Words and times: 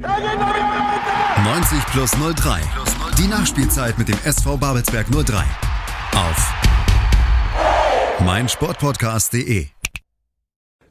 90 0.00 1.84
plus 1.92 2.12
03. 2.12 2.60
Die 3.18 3.28
Nachspielzeit 3.28 3.98
mit 3.98 4.08
dem 4.08 4.16
SV 4.24 4.56
Babelsberg 4.56 5.06
03. 5.08 5.44
Auf 6.16 6.54
meinsportpodcast.de. 8.24 9.66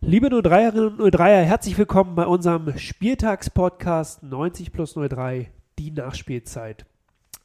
Liebe 0.01 0.27
03erinnen 0.27 0.99
und 0.99 1.15
03er, 1.15 1.41
herzlich 1.41 1.77
willkommen 1.79 2.13
bei 2.15 2.27
unserem 2.27 2.77
Spieltagspodcast 2.77 4.21
90 4.23 4.71
plus 4.71 4.93
03, 4.93 5.49
die 5.79 5.91
Nachspielzeit. 5.91 6.85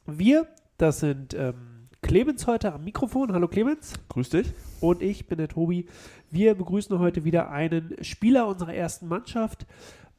Wir, 0.05 0.47
das 0.77 0.99
sind 0.99 1.33
ähm, 1.33 1.77
Clemens 2.01 2.45
heute 2.45 2.71
am 2.73 2.83
Mikrofon. 2.83 3.33
Hallo 3.33 3.47
Clemens. 3.47 3.93
Grüß 4.09 4.29
dich. 4.29 4.53
Und 4.79 5.01
ich 5.01 5.27
bin 5.27 5.39
der 5.39 5.47
Tobi. 5.47 5.87
Wir 6.29 6.53
begrüßen 6.53 6.99
heute 6.99 7.23
wieder 7.23 7.49
einen 7.49 7.95
Spieler 8.01 8.47
unserer 8.47 8.73
ersten 8.73 9.07
Mannschaft, 9.07 9.65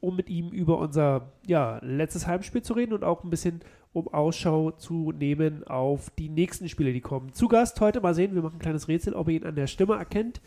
um 0.01 0.15
mit 0.15 0.29
ihm 0.29 0.49
über 0.49 0.79
unser 0.79 1.33
ja, 1.45 1.79
letztes 1.81 2.27
Heimspiel 2.27 2.61
zu 2.61 2.73
reden 2.73 2.93
und 2.93 3.03
auch 3.03 3.23
ein 3.23 3.29
bisschen 3.29 3.61
um 3.91 4.07
Ausschau 4.07 4.71
zu 4.71 5.11
nehmen 5.11 5.63
auf 5.65 6.11
die 6.11 6.29
nächsten 6.29 6.69
Spiele, 6.69 6.93
die 6.93 7.01
kommen. 7.01 7.33
Zu 7.33 7.47
Gast 7.47 7.81
heute 7.81 8.01
mal 8.01 8.13
sehen, 8.13 8.35
wir 8.35 8.41
machen 8.41 8.57
ein 8.57 8.59
kleines 8.59 8.87
Rätsel, 8.87 9.13
ob 9.13 9.29
ihr 9.29 9.41
ihn 9.41 9.45
an 9.45 9.55
der 9.55 9.67
Stimme 9.67 9.95
erkennt. 9.95 10.41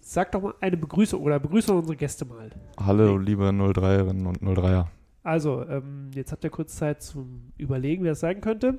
Sag 0.00 0.32
doch 0.32 0.42
mal 0.42 0.54
eine 0.60 0.76
Begrüßung 0.76 1.22
oder 1.22 1.38
begrüße 1.38 1.72
unsere 1.72 1.96
Gäste 1.96 2.24
mal. 2.24 2.50
Hallo, 2.80 3.18
liebe 3.18 3.44
03erinnen 3.44 4.26
und 4.26 4.42
03er. 4.42 4.86
Also, 5.22 5.62
ähm, 5.68 6.10
jetzt 6.14 6.32
habt 6.32 6.42
ihr 6.42 6.50
kurz 6.50 6.74
Zeit 6.74 7.02
zum 7.02 7.52
Überlegen, 7.56 8.02
wer 8.02 8.12
es 8.12 8.20
sein 8.20 8.40
könnte. 8.40 8.78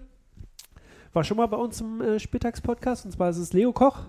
War 1.13 1.23
schon 1.23 1.37
mal 1.37 1.45
bei 1.45 1.57
uns 1.57 1.79
im 1.79 2.01
äh, 2.01 2.19
Spieltagspodcast 2.19 3.05
und 3.05 3.11
zwar 3.11 3.29
ist 3.29 3.37
es 3.37 3.53
Leo 3.53 3.71
Koch 3.71 3.99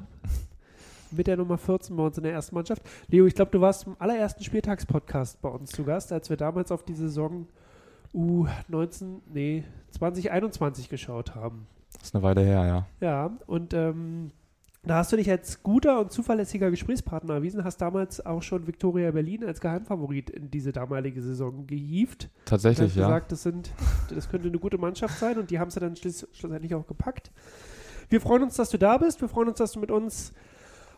mit 1.16 1.26
der 1.26 1.36
Nummer 1.36 1.58
14 1.58 1.96
bei 1.96 2.04
uns 2.04 2.16
in 2.16 2.24
der 2.24 2.32
ersten 2.32 2.54
Mannschaft. 2.54 2.82
Leo, 3.08 3.26
ich 3.26 3.34
glaube, 3.34 3.50
du 3.50 3.60
warst 3.60 3.86
im 3.86 3.96
allerersten 3.98 4.44
Spieltagspodcast 4.44 5.40
bei 5.40 5.48
uns 5.48 5.70
zu 5.70 5.84
Gast, 5.84 6.12
als 6.12 6.30
wir 6.30 6.36
damals 6.36 6.70
auf 6.70 6.84
die 6.84 6.94
Saison 6.94 7.46
U19, 8.14 9.20
nee, 9.32 9.64
2021 9.92 10.88
geschaut 10.88 11.34
haben. 11.34 11.66
Das 11.94 12.08
ist 12.08 12.14
eine 12.14 12.22
Weile 12.22 12.42
her, 12.42 12.66
ja. 12.66 12.86
Ja, 13.00 13.30
und 13.46 13.74
ähm, 13.74 14.30
da 14.86 14.96
hast 14.96 15.12
du 15.12 15.16
dich 15.16 15.30
als 15.30 15.62
guter 15.62 16.00
und 16.00 16.12
zuverlässiger 16.12 16.70
Gesprächspartner 16.70 17.34
erwiesen, 17.34 17.64
hast 17.64 17.78
damals 17.78 18.24
auch 18.24 18.42
schon 18.42 18.66
Viktoria 18.66 19.10
Berlin 19.12 19.44
als 19.44 19.60
Geheimfavorit 19.60 20.28
in 20.28 20.50
diese 20.50 20.72
damalige 20.72 21.22
Saison 21.22 21.66
gehievt. 21.66 22.28
Tatsächlich, 22.44 22.90
hast 22.90 22.96
ja. 22.96 23.06
gesagt, 23.06 23.32
das, 23.32 23.42
sind, 23.42 23.70
das 24.14 24.28
könnte 24.28 24.48
eine 24.48 24.58
gute 24.58 24.76
Mannschaft 24.76 25.18
sein 25.18 25.38
und 25.38 25.50
die 25.50 25.58
haben 25.58 25.68
es 25.68 25.76
ja 25.76 25.80
dann 25.80 25.96
schluss, 25.96 26.28
schlussendlich 26.32 26.74
auch 26.74 26.86
gepackt. 26.86 27.30
Wir 28.10 28.20
freuen 28.20 28.42
uns, 28.42 28.56
dass 28.56 28.68
du 28.68 28.78
da 28.78 28.98
bist. 28.98 29.22
Wir 29.22 29.28
freuen 29.28 29.48
uns, 29.48 29.58
dass 29.58 29.72
du 29.72 29.80
mit 29.80 29.90
uns 29.90 30.34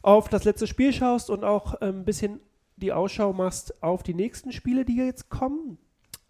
auf 0.07 0.29
das 0.29 0.45
letzte 0.45 0.69
Spiel 0.69 0.93
schaust 0.93 1.31
und 1.31 1.43
auch 1.43 1.75
ein 1.81 2.05
bisschen 2.05 2.39
die 2.77 2.93
Ausschau 2.93 3.33
machst 3.33 3.83
auf 3.83 4.05
die 4.05 4.15
nächsten 4.15 4.53
Spiele, 4.53 4.85
die 4.85 4.97
jetzt 4.97 5.31
kommen. 5.31 5.79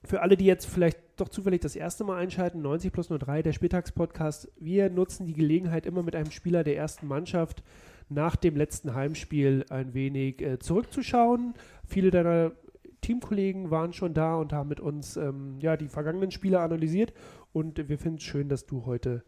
Für 0.03 0.23
alle, 0.23 0.39
die 0.39 0.47
jetzt 0.47 0.65
vielleicht 0.65 0.99
doch 1.17 1.29
zufällig 1.29 1.61
das 1.61 1.77
erste 1.77 2.03
Mal 2.03 2.17
einschalten, 2.17 2.63
90 2.63 2.91
plus 2.91 3.09
03, 3.09 3.43
der 3.43 3.53
Spieltagspodcast. 3.53 4.51
Wir 4.59 4.89
nutzen 4.89 5.27
die 5.27 5.35
Gelegenheit 5.35 5.85
immer 5.85 6.03
mit 6.03 6.17
einem 6.17 6.31
Spieler 6.31 6.65
der 6.65 6.75
ersten 6.79 7.07
Mannschaft 7.07 7.63
nach 8.09 8.35
dem 8.35 8.57
letzten 8.57 8.95
Heimspiel 8.95 9.67
ein 9.69 9.93
wenig 9.93 10.41
äh, 10.41 10.59
zurückzuschauen. 10.59 11.53
Viele 11.85 12.11
deiner 12.11 12.53
Teamkollegen 13.03 13.71
waren 13.71 13.93
schon 13.93 14.15
da 14.15 14.37
und 14.37 14.55
haben 14.55 14.71
mit 14.71 14.81
uns 14.81 15.19
ähm, 15.19 15.59
ja, 15.61 15.77
die 15.77 15.89
vergangenen 15.89 16.31
Spiele 16.31 16.61
analysiert. 16.61 17.13
Und 17.53 17.91
wir 17.91 17.99
finden 17.99 18.19
es 18.19 18.25
schön, 18.25 18.49
dass 18.49 18.65
du 18.65 18.87
heute 18.87 19.23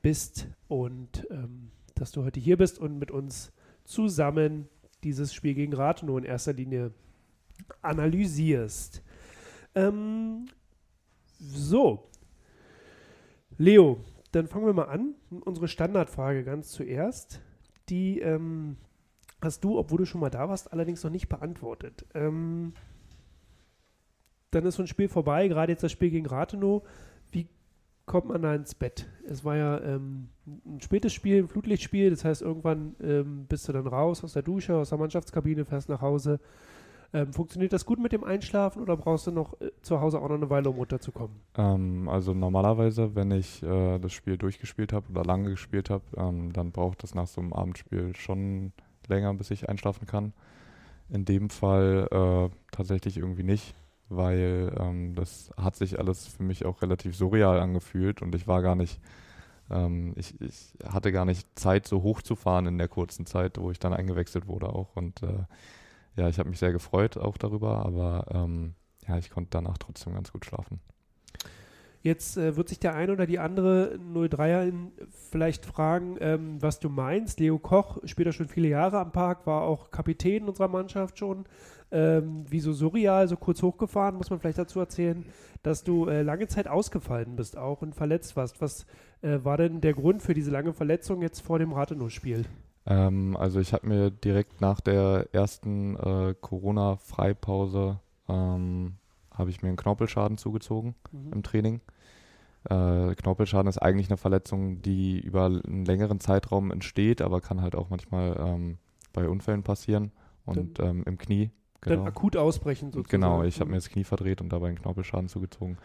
bist 0.00 0.48
und 0.66 1.24
ähm, 1.30 1.70
dass 1.94 2.10
du 2.10 2.24
heute 2.24 2.40
hier 2.40 2.56
bist 2.56 2.80
und 2.80 2.98
mit 2.98 3.12
uns 3.12 3.52
zusammen 3.84 4.68
dieses 5.04 5.34
Spiel 5.34 5.54
gegen 5.54 5.72
Rathenow 5.72 6.18
in 6.18 6.24
erster 6.24 6.52
Linie 6.52 6.92
analysierst. 7.80 9.02
Ähm, 9.74 10.46
so, 11.38 12.08
Leo, 13.58 14.04
dann 14.32 14.46
fangen 14.46 14.66
wir 14.66 14.72
mal 14.72 14.84
an. 14.84 15.14
Unsere 15.30 15.68
Standardfrage 15.68 16.44
ganz 16.44 16.70
zuerst. 16.70 17.40
Die 17.88 18.20
ähm, 18.20 18.76
hast 19.40 19.64
du, 19.64 19.78
obwohl 19.78 19.98
du 19.98 20.06
schon 20.06 20.20
mal 20.20 20.30
da 20.30 20.48
warst, 20.48 20.72
allerdings 20.72 21.02
noch 21.02 21.10
nicht 21.10 21.28
beantwortet. 21.28 22.06
Ähm, 22.14 22.72
dann 24.50 24.66
ist 24.66 24.76
so 24.76 24.82
ein 24.82 24.86
Spiel 24.86 25.08
vorbei, 25.08 25.48
gerade 25.48 25.72
jetzt 25.72 25.82
das 25.82 25.92
Spiel 25.92 26.10
gegen 26.10 26.26
Rathenow. 26.26 26.82
Kommt 28.06 28.28
man 28.28 28.42
da 28.42 28.54
ins 28.54 28.74
Bett? 28.74 29.06
Es 29.26 29.44
war 29.44 29.56
ja 29.56 29.80
ähm, 29.80 30.28
ein 30.46 30.80
spätes 30.80 31.12
Spiel, 31.12 31.44
ein 31.44 31.48
Flutlichtspiel, 31.48 32.10
das 32.10 32.24
heißt, 32.24 32.42
irgendwann 32.42 32.96
ähm, 33.00 33.46
bist 33.48 33.68
du 33.68 33.72
dann 33.72 33.86
raus 33.86 34.24
aus 34.24 34.32
der 34.32 34.42
Dusche, 34.42 34.74
aus 34.74 34.88
der 34.88 34.98
Mannschaftskabine, 34.98 35.64
fährst 35.64 35.88
nach 35.88 36.00
Hause. 36.00 36.40
Ähm, 37.14 37.32
funktioniert 37.32 37.74
das 37.74 37.84
gut 37.84 38.00
mit 38.00 38.12
dem 38.12 38.24
Einschlafen 38.24 38.82
oder 38.82 38.96
brauchst 38.96 39.26
du 39.26 39.32
noch 39.32 39.60
äh, 39.60 39.70
zu 39.82 40.00
Hause 40.00 40.18
auch 40.18 40.28
noch 40.28 40.36
eine 40.36 40.48
Weile, 40.48 40.70
um 40.70 40.76
runterzukommen? 40.76 41.36
Ähm, 41.56 42.08
also 42.08 42.32
normalerweise, 42.32 43.14
wenn 43.14 43.30
ich 43.30 43.62
äh, 43.62 43.98
das 43.98 44.12
Spiel 44.12 44.38
durchgespielt 44.38 44.94
habe 44.94 45.10
oder 45.10 45.22
lange 45.22 45.50
gespielt 45.50 45.90
habe, 45.90 46.04
ähm, 46.16 46.52
dann 46.54 46.72
braucht 46.72 47.04
es 47.04 47.14
nach 47.14 47.26
so 47.26 47.42
einem 47.42 47.52
Abendspiel 47.52 48.16
schon 48.16 48.72
länger, 49.08 49.34
bis 49.34 49.50
ich 49.50 49.68
einschlafen 49.68 50.06
kann. 50.06 50.32
In 51.10 51.26
dem 51.26 51.50
Fall 51.50 52.08
äh, 52.10 52.56
tatsächlich 52.70 53.18
irgendwie 53.18 53.42
nicht, 53.42 53.74
weil 54.16 54.72
ähm, 54.78 55.14
das 55.14 55.50
hat 55.56 55.76
sich 55.76 55.98
alles 55.98 56.26
für 56.26 56.42
mich 56.42 56.64
auch 56.64 56.82
relativ 56.82 57.16
surreal 57.16 57.60
angefühlt 57.60 58.22
und 58.22 58.34
ich 58.34 58.46
war 58.46 58.62
gar 58.62 58.76
nicht, 58.76 59.00
ähm, 59.70 60.12
ich, 60.16 60.40
ich 60.40 60.74
hatte 60.84 61.12
gar 61.12 61.24
nicht 61.24 61.46
Zeit, 61.58 61.86
so 61.86 62.02
hochzufahren 62.02 62.66
in 62.66 62.78
der 62.78 62.88
kurzen 62.88 63.26
Zeit, 63.26 63.58
wo 63.58 63.70
ich 63.70 63.78
dann 63.78 63.92
eingewechselt 63.92 64.46
wurde 64.46 64.68
auch 64.68 64.96
und 64.96 65.22
äh, 65.22 65.44
ja, 66.16 66.28
ich 66.28 66.38
habe 66.38 66.50
mich 66.50 66.58
sehr 66.58 66.72
gefreut 66.72 67.16
auch 67.16 67.38
darüber, 67.38 67.84
aber 67.86 68.26
ähm, 68.30 68.74
ja, 69.06 69.18
ich 69.18 69.30
konnte 69.30 69.50
danach 69.50 69.78
trotzdem 69.78 70.14
ganz 70.14 70.32
gut 70.32 70.44
schlafen. 70.44 70.80
Jetzt 72.02 72.36
äh, 72.36 72.56
wird 72.56 72.68
sich 72.68 72.80
der 72.80 72.94
eine 72.94 73.12
oder 73.12 73.26
die 73.26 73.38
andere 73.38 73.96
03er 74.12 74.72
vielleicht 75.30 75.64
fragen, 75.64 76.16
ähm, 76.20 76.60
was 76.60 76.80
du 76.80 76.88
meinst. 76.88 77.38
Leo 77.38 77.58
Koch 77.60 77.98
spielt 78.04 78.26
ja 78.26 78.32
schon 78.32 78.48
viele 78.48 78.68
Jahre 78.68 78.98
am 78.98 79.12
Park, 79.12 79.46
war 79.46 79.62
auch 79.62 79.92
Kapitän 79.92 80.48
unserer 80.48 80.68
Mannschaft 80.68 81.18
schon. 81.18 81.44
Ähm, 81.92 82.44
wie 82.48 82.60
so 82.60 82.72
surreal, 82.72 83.28
so 83.28 83.36
kurz 83.36 83.62
hochgefahren, 83.62 84.16
muss 84.16 84.30
man 84.30 84.40
vielleicht 84.40 84.58
dazu 84.58 84.80
erzählen, 84.80 85.26
dass 85.62 85.84
du 85.84 86.06
äh, 86.06 86.22
lange 86.22 86.48
Zeit 86.48 86.66
ausgefallen 86.66 87.36
bist 87.36 87.56
auch 87.56 87.82
und 87.82 87.94
verletzt 87.94 88.34
warst. 88.34 88.60
Was 88.60 88.86
äh, 89.20 89.38
war 89.42 89.58
denn 89.58 89.80
der 89.80 89.92
Grund 89.92 90.22
für 90.22 90.34
diese 90.34 90.50
lange 90.50 90.72
Verletzung 90.72 91.22
jetzt 91.22 91.40
vor 91.40 91.58
dem 91.58 91.72
Rathenow-Spiel? 91.72 92.46
Ähm, 92.86 93.36
also 93.36 93.60
ich 93.60 93.72
habe 93.72 93.86
mir 93.86 94.10
direkt 94.10 94.60
nach 94.60 94.80
der 94.80 95.28
ersten 95.32 95.96
äh, 95.96 96.34
Corona-Freipause 96.40 98.00
ähm, 98.28 98.94
habe 99.34 99.50
ich 99.50 99.62
mir 99.62 99.68
einen 99.68 99.76
Knorpelschaden 99.76 100.38
zugezogen 100.38 100.94
mhm. 101.10 101.32
im 101.32 101.42
Training. 101.42 101.80
Äh, 102.64 103.14
Knorpelschaden 103.14 103.68
ist 103.68 103.78
eigentlich 103.78 104.08
eine 104.08 104.16
Verletzung, 104.16 104.82
die 104.82 105.20
über 105.20 105.46
einen 105.46 105.84
längeren 105.84 106.20
Zeitraum 106.20 106.70
entsteht, 106.70 107.20
aber 107.20 107.40
kann 107.40 107.60
halt 107.60 107.74
auch 107.74 107.90
manchmal 107.90 108.36
ähm, 108.38 108.78
bei 109.12 109.28
Unfällen 109.28 109.62
passieren 109.62 110.12
und 110.44 110.78
ähm, 110.80 111.02
im 111.06 111.18
Knie. 111.18 111.50
Genau. 111.80 111.96
Dann 111.96 112.06
akut 112.06 112.36
ausbrechen 112.36 112.92
sozusagen. 112.92 113.20
Genau, 113.20 113.42
ich 113.42 113.60
habe 113.60 113.70
mir 113.70 113.76
das 113.76 113.90
Knie 113.90 114.04
verdreht 114.04 114.40
und 114.40 114.50
dabei 114.50 114.68
einen 114.68 114.78
Knorpelschaden 114.78 115.28
zugezogen. 115.28 115.78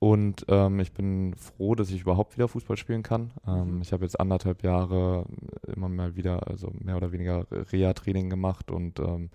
Und 0.00 0.44
ähm, 0.48 0.80
ich 0.80 0.92
bin 0.92 1.34
froh, 1.36 1.74
dass 1.74 1.90
ich 1.90 2.02
überhaupt 2.02 2.36
wieder 2.36 2.48
Fußball 2.48 2.76
spielen 2.76 3.02
kann. 3.02 3.32
Ähm, 3.46 3.76
mhm. 3.76 3.82
ich 3.82 3.92
habe 3.92 4.04
jetzt 4.04 4.18
anderthalb 4.18 4.62
Jahre 4.62 5.24
immer 5.74 5.88
mal 5.88 6.16
wieder, 6.16 6.48
also 6.48 6.72
mehr 6.78 6.96
oder 6.96 7.12
weniger 7.12 7.46
Reha-Training 7.50 8.28
gemacht 8.28 8.70
und 8.70 8.98
ähm, 8.98 9.30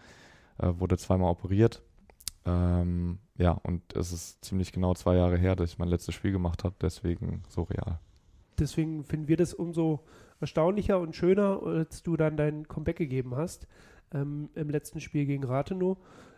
äh, 0.59 0.67
wurde 0.77 0.97
zweimal 0.97 1.31
operiert. 1.31 1.81
Ähm, 2.49 3.19
ja, 3.37 3.51
und 3.51 3.95
es 3.95 4.11
ist 4.11 4.43
ziemlich 4.43 4.71
genau 4.71 4.93
zwei 4.93 5.15
Jahre 5.15 5.37
her, 5.37 5.55
dass 5.55 5.71
ich 5.71 5.77
mein 5.77 5.87
letztes 5.87 6.15
Spiel 6.15 6.31
gemacht 6.31 6.63
habe, 6.63 6.75
deswegen 6.81 7.43
so 7.47 7.63
real. 7.63 7.99
Deswegen 8.57 9.03
finden 9.03 9.27
wir 9.27 9.37
das 9.37 9.53
umso 9.53 10.03
erstaunlicher 10.39 10.99
und 10.99 11.15
schöner, 11.15 11.61
als 11.63 12.03
du 12.03 12.17
dann 12.17 12.37
dein 12.37 12.67
Comeback 12.67 12.97
gegeben 12.97 13.35
hast 13.35 13.67
ähm, 14.13 14.49
im 14.55 14.69
letzten 14.69 14.99
Spiel 14.99 15.25
gegen 15.25 15.43
Rathenow. 15.43 15.97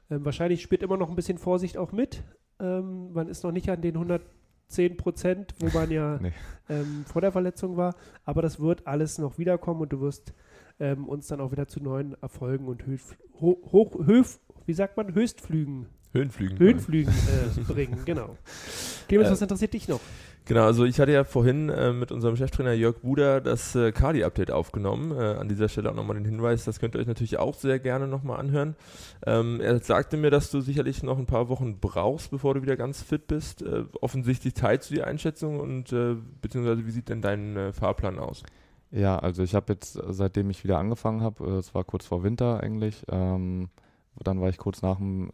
Ähm, 0.09 0.25
wahrscheinlich 0.25 0.61
spielt 0.61 0.83
immer 0.83 0.97
noch 0.97 1.09
ein 1.09 1.15
bisschen 1.15 1.37
Vorsicht 1.37 1.77
auch 1.77 1.91
mit, 1.91 2.23
ähm, 2.59 3.11
man 3.13 3.27
ist 3.27 3.43
noch 3.43 3.51
nicht 3.51 3.69
an 3.69 3.81
den 3.81 3.95
110 3.95 4.97
Prozent, 4.97 5.53
wo 5.59 5.67
man 5.77 5.89
ja 5.91 6.17
nee. 6.21 6.33
ähm, 6.69 7.05
vor 7.05 7.21
der 7.21 7.31
Verletzung 7.31 7.77
war. 7.77 7.95
Aber 8.25 8.41
das 8.41 8.59
wird 8.59 8.87
alles 8.87 9.17
noch 9.17 9.37
wiederkommen 9.37 9.81
und 9.81 9.93
du 9.93 10.01
wirst 10.01 10.33
ähm, 10.79 11.07
uns 11.07 11.27
dann 11.27 11.41
auch 11.41 11.51
wieder 11.51 11.67
zu 11.67 11.81
neuen 11.81 12.15
Erfolgen 12.21 12.67
und 12.67 12.85
Höf, 12.85 13.17
hoch, 13.39 13.71
hoch, 13.71 14.05
Höf, 14.05 14.39
wie 14.65 14.73
sagt 14.73 14.97
man, 14.97 15.13
Höchstflügen. 15.13 15.87
Höhenflügen. 16.13 16.59
Höhenflügen 16.59 17.13
äh, 17.13 17.61
bringen, 17.73 17.99
genau. 18.05 18.37
Clemens, 19.07 19.29
äh, 19.29 19.31
was 19.31 19.41
interessiert 19.41 19.73
dich 19.73 19.87
noch? 19.87 20.01
Genau, 20.45 20.65
also 20.65 20.85
ich 20.85 20.99
hatte 20.99 21.11
ja 21.11 21.23
vorhin 21.23 21.69
äh, 21.69 21.93
mit 21.93 22.11
unserem 22.11 22.35
Cheftrainer 22.35 22.73
Jörg 22.73 22.97
Buder 22.97 23.41
das 23.41 23.75
äh, 23.75 23.91
Kali-Update 23.91 24.51
aufgenommen. 24.51 25.11
Äh, 25.11 25.35
an 25.35 25.47
dieser 25.47 25.69
Stelle 25.69 25.91
auch 25.91 25.95
nochmal 25.95 26.15
den 26.15 26.25
Hinweis, 26.25 26.65
das 26.65 26.79
könnt 26.79 26.95
ihr 26.95 26.99
euch 26.99 27.07
natürlich 27.07 27.37
auch 27.37 27.53
sehr 27.53 27.79
gerne 27.79 28.07
nochmal 28.07 28.39
anhören. 28.39 28.75
Ähm, 29.25 29.61
er 29.61 29.79
sagte 29.79 30.17
mir, 30.17 30.31
dass 30.31 30.49
du 30.49 30.59
sicherlich 30.59 31.03
noch 31.03 31.19
ein 31.19 31.27
paar 31.27 31.47
Wochen 31.47 31.79
brauchst, 31.79 32.31
bevor 32.31 32.55
du 32.55 32.63
wieder 32.63 32.75
ganz 32.75 33.03
fit 33.03 33.27
bist. 33.27 33.61
Äh, 33.61 33.85
offensichtlich 34.01 34.55
teilst 34.55 34.89
du 34.89 34.95
die 34.95 35.03
Einschätzung 35.03 35.59
und 35.59 35.93
äh, 35.93 36.15
beziehungsweise 36.41 36.85
wie 36.85 36.91
sieht 36.91 37.09
denn 37.09 37.21
dein 37.21 37.55
äh, 37.55 37.71
Fahrplan 37.71 38.17
aus? 38.17 38.43
Ja, 38.89 39.19
also 39.19 39.43
ich 39.43 39.55
habe 39.55 39.71
jetzt, 39.73 39.97
seitdem 40.09 40.49
ich 40.49 40.63
wieder 40.63 40.79
angefangen 40.79 41.21
habe, 41.21 41.49
es 41.51 41.73
war 41.73 41.83
kurz 41.85 42.05
vor 42.05 42.23
Winter 42.23 42.61
eigentlich, 42.61 43.05
ähm, 43.09 43.69
dann 44.15 44.41
war 44.41 44.49
ich 44.49 44.57
kurz 44.57 44.81
nach, 44.81 44.97
dem, 44.97 45.29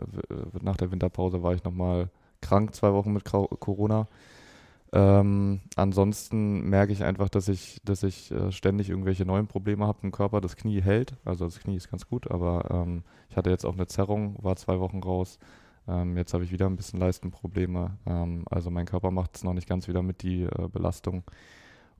nach 0.62 0.78
der 0.78 0.92
Winterpause, 0.92 1.44
war 1.44 1.54
ich 1.54 1.64
nochmal 1.64 2.10
krank, 2.42 2.76
zwei 2.76 2.94
Wochen 2.94 3.14
mit 3.14 3.26
Corona. 3.26 4.08
Ähm, 4.94 5.60
ansonsten 5.76 6.70
merke 6.70 6.94
ich 6.94 7.04
einfach, 7.04 7.28
dass 7.28 7.50
ich, 7.50 7.82
dass 7.84 8.04
ich 8.04 8.32
äh, 8.32 8.52
ständig 8.52 8.90
irgendwelche 8.90 9.26
neuen 9.26 9.48
Probleme 9.48 9.86
habe 9.86 10.00
im 10.04 10.12
Körper. 10.12 10.40
Das 10.40 10.56
Knie 10.56 10.82
hält, 10.82 11.16
also 11.26 11.46
das 11.46 11.60
Knie 11.60 11.76
ist 11.76 11.92
ganz 11.92 12.08
gut, 12.08 12.32
aber 12.32 12.70
ähm, 12.72 13.04
ich 13.30 13.36
hatte 13.36 13.50
jetzt 13.50 13.66
auch 13.66 13.74
eine 13.74 13.88
Zerrung, 13.88 14.38
war 14.42 14.56
zwei 14.56 14.80
Wochen 14.80 15.00
raus. 15.00 15.40
Ähm, 15.88 16.16
jetzt 16.18 16.34
habe 16.34 16.44
ich 16.44 16.52
wieder 16.52 16.68
ein 16.68 16.78
bisschen 16.78 17.00
Leistenprobleme. 17.00 17.98
Ähm, 18.06 18.46
also 18.50 18.70
mein 18.70 18.86
Körper 18.86 19.12
macht 19.12 19.36
es 19.36 19.44
noch 19.44 19.54
nicht 19.54 19.68
ganz 19.68 19.88
wieder 19.88 20.02
mit 20.02 20.22
die 20.24 20.44
äh, 20.44 20.68
Belastung. 20.72 21.24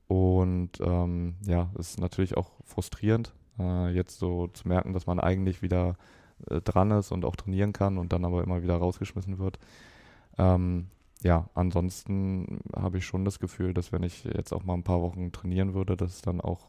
Und 0.06 0.80
ähm, 0.80 1.34
ja, 1.46 1.70
es 1.78 1.90
ist 1.90 2.00
natürlich 2.00 2.36
auch 2.36 2.50
frustrierend, 2.64 3.34
äh, 3.58 3.90
jetzt 3.90 4.18
so 4.18 4.46
zu 4.48 4.66
merken, 4.66 4.94
dass 4.94 5.06
man 5.06 5.20
eigentlich 5.20 5.60
wieder 5.60 5.96
äh, 6.50 6.60
dran 6.60 6.90
ist 6.90 7.12
und 7.12 7.24
auch 7.24 7.36
trainieren 7.36 7.72
kann 7.72 7.98
und 7.98 8.12
dann 8.12 8.24
aber 8.24 8.42
immer 8.42 8.62
wieder 8.62 8.76
rausgeschmissen 8.76 9.38
wird. 9.38 9.58
Ähm, 10.38 10.86
ja, 11.22 11.48
ansonsten 11.54 12.60
habe 12.74 12.98
ich 12.98 13.06
schon 13.06 13.24
das 13.24 13.40
Gefühl, 13.40 13.74
dass 13.74 13.92
wenn 13.92 14.02
ich 14.04 14.24
jetzt 14.24 14.52
auch 14.52 14.64
mal 14.64 14.74
ein 14.74 14.84
paar 14.84 15.02
Wochen 15.02 15.32
trainieren 15.32 15.74
würde, 15.74 15.96
dass 15.96 16.14
es 16.14 16.22
dann 16.22 16.40
auch 16.40 16.68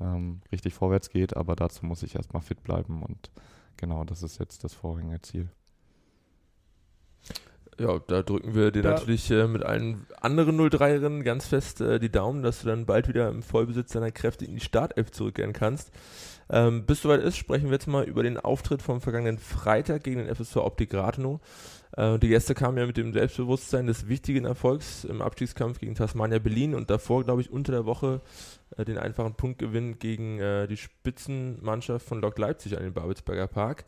ähm, 0.00 0.40
richtig 0.52 0.74
vorwärts 0.74 1.10
geht. 1.10 1.36
Aber 1.36 1.56
dazu 1.56 1.84
muss 1.84 2.02
ich 2.02 2.14
erstmal 2.14 2.42
fit 2.42 2.62
bleiben 2.62 3.02
und 3.02 3.30
genau, 3.76 4.04
das 4.04 4.22
ist 4.22 4.38
jetzt 4.38 4.64
das 4.64 4.74
vorrangige 4.74 5.20
Ziel. 5.22 5.48
Ja, 7.78 7.98
da 7.98 8.22
drücken 8.22 8.54
wir 8.54 8.72
dir 8.72 8.82
ja. 8.82 8.90
natürlich 8.90 9.30
äh, 9.30 9.46
mit 9.46 9.62
allen 9.62 10.06
anderen 10.20 10.60
03-Erinnen 10.60 11.24
ganz 11.24 11.46
fest 11.46 11.80
äh, 11.80 11.98
die 11.98 12.10
Daumen, 12.12 12.42
dass 12.42 12.60
du 12.60 12.68
dann 12.68 12.84
bald 12.84 13.08
wieder 13.08 13.30
im 13.30 13.42
Vollbesitz 13.42 13.92
deiner 13.92 14.10
Kräfte 14.12 14.44
in 14.44 14.54
die 14.54 14.60
Startelf 14.60 15.10
zurückkehren 15.12 15.54
kannst. 15.54 15.90
Ähm, 16.52 16.84
bis 16.84 17.02
soweit 17.02 17.20
ist, 17.20 17.36
sprechen 17.36 17.66
wir 17.66 17.74
jetzt 17.74 17.86
mal 17.86 18.04
über 18.04 18.24
den 18.24 18.36
Auftritt 18.36 18.82
vom 18.82 19.00
vergangenen 19.00 19.38
Freitag 19.38 20.02
gegen 20.02 20.18
den 20.18 20.34
FSV 20.34 20.56
Optik 20.56 20.92
Rathenow. 20.92 21.40
Äh, 21.96 22.18
die 22.18 22.28
Gäste 22.28 22.54
kamen 22.54 22.76
ja 22.76 22.86
mit 22.86 22.96
dem 22.96 23.12
Selbstbewusstsein 23.12 23.86
des 23.86 24.08
wichtigen 24.08 24.44
Erfolgs 24.44 25.04
im 25.04 25.22
Abstiegskampf 25.22 25.78
gegen 25.78 25.94
Tasmania 25.94 26.40
Berlin 26.40 26.74
und 26.74 26.90
davor, 26.90 27.24
glaube 27.24 27.40
ich, 27.40 27.50
unter 27.50 27.70
der 27.70 27.86
Woche 27.86 28.20
äh, 28.76 28.84
den 28.84 28.98
einfachen 28.98 29.34
Punktgewinn 29.34 30.00
gegen 30.00 30.40
äh, 30.40 30.66
die 30.66 30.76
Spitzenmannschaft 30.76 32.06
von 32.06 32.20
Lok 32.20 32.38
Leipzig 32.38 32.76
an 32.76 32.82
den 32.82 32.94
Babelsberger 32.94 33.46
Park. 33.46 33.84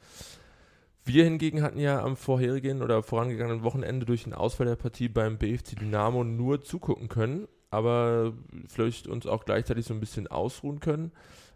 Wir 1.05 1.25
hingegen 1.25 1.63
hatten 1.63 1.81
ja 1.81 2.01
am 2.01 2.17
vorherigen 2.17 2.81
oder 2.81 3.03
vorangegangenen 3.03 3.65
Wochenende 3.65 4.07
durch 4.07 4.23
den 4.23 4.35
Ausfall 4.35 4.67
der 4.67 4.77
Partie 4.77 5.09
beim 5.09 5.37
BFC 5.37 5.77
Dynamo 5.81 6.23
nur 6.23 6.63
zugucken 6.63 7.09
können, 7.09 7.49
aber 7.71 8.35
vielleicht 8.69 9.09
uns 9.09 9.27
auch 9.27 9.45
gleichzeitig 9.45 9.85
so 9.85 9.95
ein 9.95 10.01
bisschen 10.01 10.29
ausruhen 10.29 10.79
können. 10.79 11.11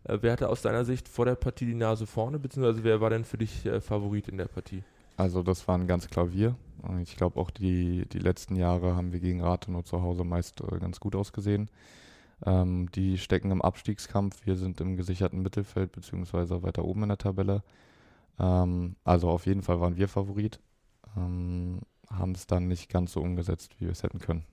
Äh, 0.06 0.18
wer 0.20 0.32
hatte 0.32 0.48
aus 0.48 0.62
deiner 0.62 0.84
Sicht 0.84 1.08
vor 1.08 1.24
der 1.24 1.34
Partie 1.34 1.66
die 1.66 1.74
Nase 1.74 2.06
vorne, 2.06 2.38
beziehungsweise 2.38 2.84
wer 2.84 3.00
war 3.00 3.10
denn 3.10 3.24
für 3.24 3.38
dich 3.38 3.66
äh, 3.66 3.80
Favorit 3.80 4.28
in 4.28 4.38
der 4.38 4.46
Partie? 4.46 4.82
Also 5.16 5.42
das 5.42 5.66
waren 5.66 5.86
ganz 5.86 6.08
klar 6.08 6.32
wir. 6.32 6.56
Ich 7.02 7.16
glaube 7.16 7.40
auch 7.40 7.50
die, 7.50 8.06
die 8.06 8.18
letzten 8.18 8.54
Jahre 8.54 8.94
haben 8.94 9.12
wir 9.12 9.20
gegen 9.20 9.42
Rathenow 9.42 9.82
zu 9.82 10.02
Hause 10.02 10.24
meist 10.24 10.60
äh, 10.60 10.78
ganz 10.78 11.00
gut 11.00 11.16
ausgesehen. 11.16 11.70
Ähm, 12.44 12.90
die 12.94 13.16
stecken 13.16 13.50
im 13.50 13.62
Abstiegskampf, 13.62 14.44
wir 14.44 14.56
sind 14.56 14.80
im 14.80 14.96
gesicherten 14.96 15.40
Mittelfeld 15.40 15.92
beziehungsweise 15.92 16.62
weiter 16.62 16.84
oben 16.84 17.04
in 17.04 17.08
der 17.08 17.18
Tabelle. 17.18 17.62
Ähm, 18.38 18.96
also 19.04 19.30
auf 19.30 19.46
jeden 19.46 19.62
Fall 19.62 19.80
waren 19.80 19.96
wir 19.96 20.06
Favorit, 20.06 20.60
ähm, 21.16 21.80
haben 22.10 22.32
es 22.32 22.46
dann 22.46 22.68
nicht 22.68 22.90
ganz 22.90 23.12
so 23.12 23.22
umgesetzt, 23.22 23.74
wie 23.78 23.86
wir 23.86 23.92
es 23.92 24.02
hätten 24.02 24.18
können. 24.18 24.44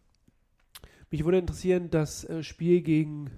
Mich 1.12 1.26
würde 1.26 1.38
interessieren, 1.38 1.92
das 1.92 2.26
Spiel 2.42 2.82
gegen 2.82 3.30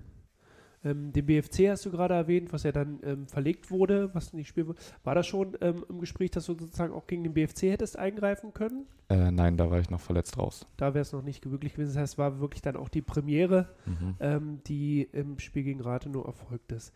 ähm, 0.86 1.12
den 1.12 1.26
BFC 1.26 1.70
hast 1.70 1.86
du 1.86 1.92
gerade 1.92 2.14
erwähnt, 2.14 2.54
was 2.54 2.64
ja 2.64 2.72
dann 2.72 3.00
ähm, 3.04 3.28
verlegt 3.28 3.72
wurde, 3.72 4.14
was 4.14 4.34
nicht 4.34 4.48
spielen 4.48 4.76
War 5.04 5.16
das 5.16 5.26
schon 5.26 5.58
ähm, 5.62 5.84
im 5.90 6.00
Gespräch, 6.00 6.32
dass 6.32 6.46
du 6.46 6.54
sozusagen 6.54 6.94
auch 6.94 7.08
gegen 7.08 7.24
den 7.24 7.34
BFC 7.34 7.64
hättest 7.64 7.98
eingreifen 7.98 8.54
können? 8.54 8.86
Äh, 9.10 9.32
nein, 9.32 9.58
da 9.58 9.72
war 9.72 9.80
ich 9.80 9.90
noch 9.90 10.00
verletzt 10.00 10.38
raus. 10.38 10.68
Da 10.78 10.94
wäre 10.94 11.02
es 11.02 11.12
noch 11.12 11.24
nicht 11.24 11.44
möglich 11.46 11.74
gewesen. 11.74 11.94
Das 11.94 12.02
heißt, 12.02 12.14
es 12.14 12.18
war 12.20 12.40
wirklich 12.40 12.62
dann 12.62 12.78
auch 12.78 12.90
die 12.90 13.02
Premiere, 13.02 13.70
mhm. 13.86 14.16
Ähm, 14.20 14.60
die 14.68 15.10
im 15.12 15.40
Spiel 15.40 15.64
gegen 15.64 15.82
Rathenow 15.82 16.26
erfolgt 16.26 16.72
ist. 16.72 16.94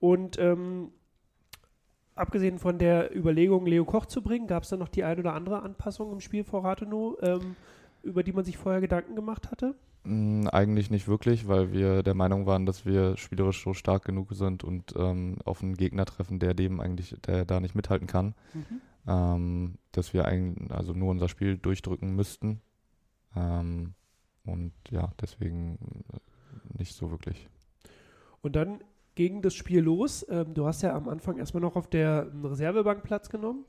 Und 0.00 0.38
ähm, 0.38 0.90
abgesehen 2.14 2.58
von 2.58 2.78
der 2.78 3.14
Überlegung, 3.14 3.66
Leo 3.66 3.84
Koch 3.84 4.06
zu 4.06 4.22
bringen, 4.22 4.46
gab 4.46 4.62
es 4.62 4.70
dann 4.70 4.78
noch 4.78 4.88
die 4.88 5.04
ein 5.04 5.18
oder 5.18 5.34
andere 5.34 5.62
Anpassung 5.62 6.10
im 6.10 6.20
Spiel 6.20 6.42
vor 6.42 6.64
Rathenow, 6.64 7.18
ähm, 7.20 7.56
über 8.02 8.22
die 8.22 8.32
man 8.32 8.44
sich 8.44 8.56
vorher 8.56 8.80
Gedanken 8.80 9.14
gemacht 9.14 9.50
hatte? 9.50 9.74
Eigentlich 10.06 10.90
nicht 10.90 11.08
wirklich, 11.08 11.48
weil 11.48 11.72
wir 11.72 12.02
der 12.02 12.14
Meinung 12.14 12.46
waren, 12.46 12.64
dass 12.64 12.86
wir 12.86 13.16
spielerisch 13.16 13.62
so 13.62 13.74
stark 13.74 14.04
genug 14.04 14.32
sind 14.34 14.62
und 14.62 14.94
ähm, 14.96 15.38
auf 15.44 15.62
einen 15.62 15.74
Gegner 15.74 16.04
treffen, 16.04 16.38
der 16.38 16.54
dem 16.54 16.80
eigentlich, 16.80 17.16
der 17.26 17.44
da 17.44 17.58
nicht 17.58 17.74
mithalten 17.74 18.06
kann, 18.06 18.34
mhm. 18.54 18.80
ähm, 19.08 19.74
dass 19.90 20.14
wir 20.14 20.26
eigentlich 20.26 20.70
also 20.70 20.92
nur 20.92 21.10
unser 21.10 21.28
Spiel 21.28 21.58
durchdrücken 21.58 22.14
müssten. 22.14 22.60
Ähm, 23.34 23.94
und 24.44 24.72
ja, 24.90 25.12
deswegen 25.20 26.04
äh, 26.12 26.78
nicht 26.78 26.94
so 26.94 27.10
wirklich. 27.10 27.48
Und 28.42 28.54
dann 28.54 28.80
ging 29.16 29.42
das 29.42 29.54
Spiel 29.54 29.80
los. 29.80 30.24
Ähm, 30.28 30.54
du 30.54 30.66
hast 30.66 30.82
ja 30.82 30.94
am 30.94 31.08
Anfang 31.08 31.36
erstmal 31.38 31.62
noch 31.62 31.74
auf 31.74 31.90
der 31.90 32.30
Reservebank 32.44 33.02
Platz 33.02 33.28
genommen. 33.28 33.64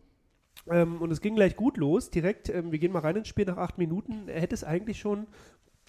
Ähm, 0.70 1.02
und 1.02 1.12
es 1.12 1.22
ging 1.22 1.36
gleich 1.36 1.56
gut 1.56 1.78
los, 1.78 2.10
direkt. 2.10 2.50
Ähm, 2.50 2.72
wir 2.72 2.80
gehen 2.80 2.92
mal 2.92 3.00
rein 3.00 3.16
ins 3.16 3.28
Spiel 3.28 3.46
nach 3.46 3.58
acht 3.58 3.78
Minuten. 3.78 4.28
Er 4.28 4.42
hätte 4.42 4.56
es 4.56 4.64
eigentlich 4.64 5.00
schon 5.00 5.28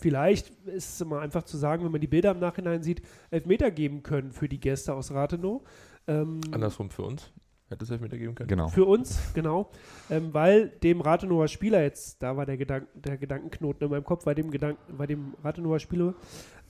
vielleicht 0.00 0.50
ist 0.66 0.94
es 0.94 1.00
immer 1.00 1.20
einfach 1.20 1.42
zu 1.42 1.56
sagen, 1.56 1.84
wenn 1.84 1.92
man 1.92 2.00
die 2.00 2.06
Bilder 2.06 2.30
im 2.30 2.38
Nachhinein 2.38 2.82
sieht, 2.82 3.02
Elfmeter 3.30 3.70
geben 3.70 4.02
können 4.02 4.32
für 4.32 4.48
die 4.48 4.60
Gäste 4.60 4.94
aus 4.94 5.10
Rathenow. 5.10 5.62
Ähm, 6.06 6.40
Andersrum 6.52 6.90
für 6.90 7.02
uns. 7.02 7.32
Hätte 7.68 7.84
es 7.84 7.90
Elfmeter 7.90 8.16
geben 8.16 8.34
können. 8.34 8.48
Genau. 8.48 8.68
Für 8.68 8.86
uns, 8.86 9.18
genau. 9.34 9.70
Ähm, 10.08 10.32
weil 10.32 10.68
dem 10.68 11.02
Rathenower 11.02 11.48
Spieler 11.48 11.82
jetzt, 11.82 12.22
da 12.22 12.34
war 12.36 12.46
der, 12.46 12.56
Gedank, 12.56 12.88
der 12.94 13.18
Gedankenknoten 13.18 13.84
in 13.84 13.90
meinem 13.90 14.04
Kopf, 14.04 14.24
bei 14.24 14.34
dem, 14.34 14.50
Gedank, 14.50 14.78
bei 14.96 15.06
dem 15.06 15.34
Rathenower 15.44 15.78
Spieler 15.78 16.14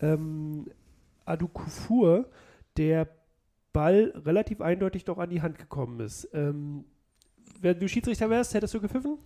ähm, 0.00 0.66
Adu 1.24 1.46
Kufur, 1.46 2.28
der 2.76 3.08
Ball 3.72 4.12
relativ 4.24 4.60
eindeutig 4.60 5.04
doch 5.04 5.18
an 5.18 5.30
die 5.30 5.40
Hand 5.40 5.58
gekommen 5.58 6.00
ist. 6.00 6.28
Ähm, 6.32 6.84
wenn 7.60 7.78
du 7.78 7.88
Schiedsrichter 7.88 8.28
wärst, 8.28 8.54
hättest 8.54 8.74
du 8.74 8.80
gepfiffen? 8.80 9.18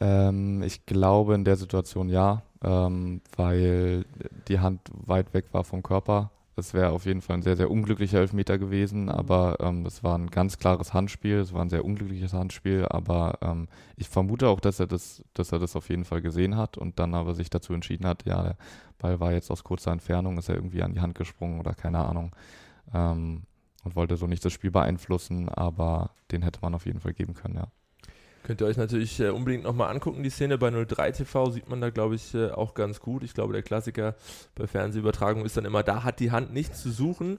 Ähm, 0.00 0.62
ich 0.62 0.86
glaube 0.86 1.34
in 1.34 1.44
der 1.44 1.56
Situation 1.56 2.08
ja, 2.08 2.42
ähm, 2.62 3.20
weil 3.36 4.04
die 4.48 4.60
Hand 4.60 4.80
weit 4.92 5.34
weg 5.34 5.46
war 5.52 5.64
vom 5.64 5.82
Körper. 5.82 6.30
Es 6.56 6.72
wäre 6.72 6.90
auf 6.90 7.04
jeden 7.04 7.20
Fall 7.20 7.38
ein 7.38 7.42
sehr, 7.42 7.56
sehr 7.56 7.70
unglücklicher 7.70 8.20
Elfmeter 8.20 8.58
gewesen, 8.58 9.08
aber 9.08 9.56
ähm, 9.60 9.84
es 9.86 10.04
war 10.04 10.16
ein 10.16 10.30
ganz 10.30 10.58
klares 10.58 10.94
Handspiel, 10.94 11.38
es 11.38 11.52
war 11.52 11.62
ein 11.62 11.68
sehr 11.68 11.84
unglückliches 11.84 12.32
Handspiel, 12.32 12.86
aber 12.88 13.38
ähm, 13.42 13.66
ich 13.96 14.08
vermute 14.08 14.48
auch, 14.48 14.60
dass 14.60 14.78
er 14.78 14.86
das, 14.86 15.24
dass 15.34 15.50
er 15.50 15.58
das 15.58 15.74
auf 15.74 15.88
jeden 15.88 16.04
Fall 16.04 16.22
gesehen 16.22 16.56
hat 16.56 16.78
und 16.78 17.00
dann 17.00 17.14
aber 17.14 17.34
sich 17.34 17.50
dazu 17.50 17.72
entschieden 17.74 18.06
hat, 18.06 18.24
ja, 18.24 18.42
der 18.42 18.56
Ball 18.98 19.18
war 19.18 19.32
jetzt 19.32 19.50
aus 19.50 19.64
kurzer 19.64 19.90
Entfernung, 19.90 20.38
ist 20.38 20.48
er 20.48 20.54
irgendwie 20.54 20.82
an 20.82 20.94
die 20.94 21.00
Hand 21.00 21.16
gesprungen 21.16 21.58
oder 21.58 21.74
keine 21.74 21.98
Ahnung. 21.98 22.34
Ähm, 22.92 23.42
und 23.82 23.96
wollte 23.96 24.16
so 24.16 24.26
nicht 24.26 24.44
das 24.44 24.52
Spiel 24.52 24.70
beeinflussen, 24.70 25.48
aber 25.48 26.10
den 26.30 26.42
hätte 26.42 26.60
man 26.62 26.74
auf 26.74 26.86
jeden 26.86 27.00
Fall 27.00 27.12
geben 27.12 27.34
können, 27.34 27.56
ja. 27.56 27.68
Könnt 28.44 28.60
ihr 28.60 28.66
euch 28.66 28.76
natürlich 28.76 29.18
äh, 29.20 29.30
unbedingt 29.30 29.64
nochmal 29.64 29.90
angucken. 29.90 30.22
Die 30.22 30.28
Szene 30.28 30.58
bei 30.58 30.70
03 30.70 31.12
TV 31.12 31.50
sieht 31.50 31.70
man 31.70 31.80
da, 31.80 31.88
glaube 31.88 32.14
ich, 32.14 32.34
äh, 32.34 32.50
auch 32.50 32.74
ganz 32.74 33.00
gut. 33.00 33.22
Ich 33.22 33.32
glaube, 33.32 33.54
der 33.54 33.62
Klassiker 33.62 34.14
bei 34.54 34.66
Fernsehübertragung 34.66 35.46
ist 35.46 35.56
dann 35.56 35.64
immer, 35.64 35.82
da 35.82 36.04
hat 36.04 36.20
die 36.20 36.30
Hand 36.30 36.52
nichts 36.52 36.82
zu 36.82 36.90
suchen. 36.90 37.38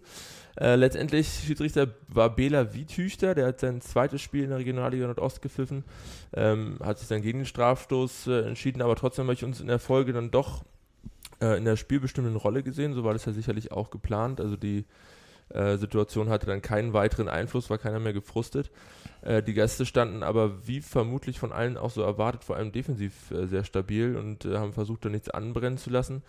Äh, 0.59 0.75
letztendlich, 0.75 1.27
Schiedsrichter 1.45 1.89
war 2.07 2.35
Bela 2.35 2.73
Wiethüchter, 2.73 3.35
der 3.35 3.47
hat 3.47 3.59
sein 3.59 3.81
zweites 3.81 4.21
Spiel 4.21 4.45
in 4.45 4.49
der 4.49 4.57
Regionalliga 4.57 5.05
Nordost 5.05 5.43
gepfiffen, 5.43 5.83
ähm, 6.33 6.79
hat 6.83 6.97
sich 6.97 7.07
dann 7.07 7.21
gegen 7.21 7.39
den 7.39 7.45
Strafstoß 7.45 8.27
äh, 8.27 8.47
entschieden, 8.47 8.81
aber 8.81 8.95
trotzdem 8.95 9.25
habe 9.25 9.33
ich 9.33 9.43
uns 9.43 9.61
in 9.61 9.67
der 9.67 9.79
Folge 9.79 10.11
dann 10.11 10.31
doch 10.31 10.63
äh, 11.39 11.55
in 11.57 11.65
der 11.65 11.75
spielbestimmenden 11.75 12.37
Rolle 12.37 12.63
gesehen. 12.63 12.95
So 12.95 13.03
war 13.03 13.13
das 13.13 13.25
ja 13.25 13.31
sicherlich 13.31 13.71
auch 13.71 13.91
geplant. 13.91 14.41
Also 14.41 14.55
die 14.55 14.85
äh, 15.49 15.77
Situation 15.77 16.29
hatte 16.29 16.47
dann 16.47 16.61
keinen 16.61 16.93
weiteren 16.93 17.29
Einfluss, 17.29 17.69
war 17.69 17.77
keiner 17.77 17.99
mehr 17.99 18.13
gefrustet. 18.13 18.71
Äh, 19.21 19.43
die 19.43 19.53
Gäste 19.53 19.85
standen 19.85 20.23
aber, 20.23 20.67
wie 20.67 20.81
vermutlich 20.81 21.39
von 21.39 21.51
allen 21.51 21.77
auch 21.77 21.91
so 21.91 22.01
erwartet, 22.01 22.43
vor 22.43 22.55
allem 22.55 22.71
defensiv 22.71 23.31
äh, 23.31 23.47
sehr 23.47 23.63
stabil 23.63 24.15
und 24.15 24.45
äh, 24.45 24.57
haben 24.57 24.73
versucht, 24.73 25.05
da 25.05 25.09
nichts 25.09 25.29
anbrennen 25.29 25.77
zu 25.77 25.89
lassen. 25.89 26.23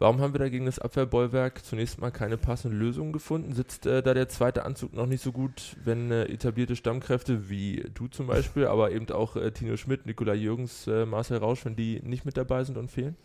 Warum 0.00 0.20
haben 0.20 0.32
wir 0.32 0.38
da 0.38 0.48
gegen 0.48 0.66
das 0.66 0.78
Abwehrbollwerk 0.78 1.64
zunächst 1.64 2.00
mal 2.00 2.12
keine 2.12 2.36
passende 2.36 2.76
Lösung 2.76 3.12
gefunden? 3.12 3.52
Sitzt 3.52 3.84
äh, 3.84 4.02
da 4.02 4.14
der 4.14 4.28
zweite 4.28 4.64
Anzug 4.64 4.94
noch 4.94 5.06
nicht 5.06 5.22
so 5.22 5.32
gut, 5.32 5.76
wenn 5.82 6.10
äh, 6.12 6.24
etablierte 6.26 6.76
Stammkräfte 6.76 7.50
wie 7.50 7.84
du 7.94 8.06
zum 8.06 8.28
Beispiel, 8.28 8.66
aber 8.66 8.92
eben 8.92 9.10
auch 9.10 9.36
Tino 9.54 9.76
Schmidt, 9.76 10.06
Nikola 10.06 10.34
Jürgens, 10.34 10.86
Marcel 10.86 11.38
Rausch, 11.38 11.64
wenn 11.64 11.76
die 11.76 12.00
nicht 12.02 12.24
mit 12.24 12.36
dabei 12.36 12.64
sind 12.64 12.78
und 12.78 12.90
fehlen? 12.90 13.16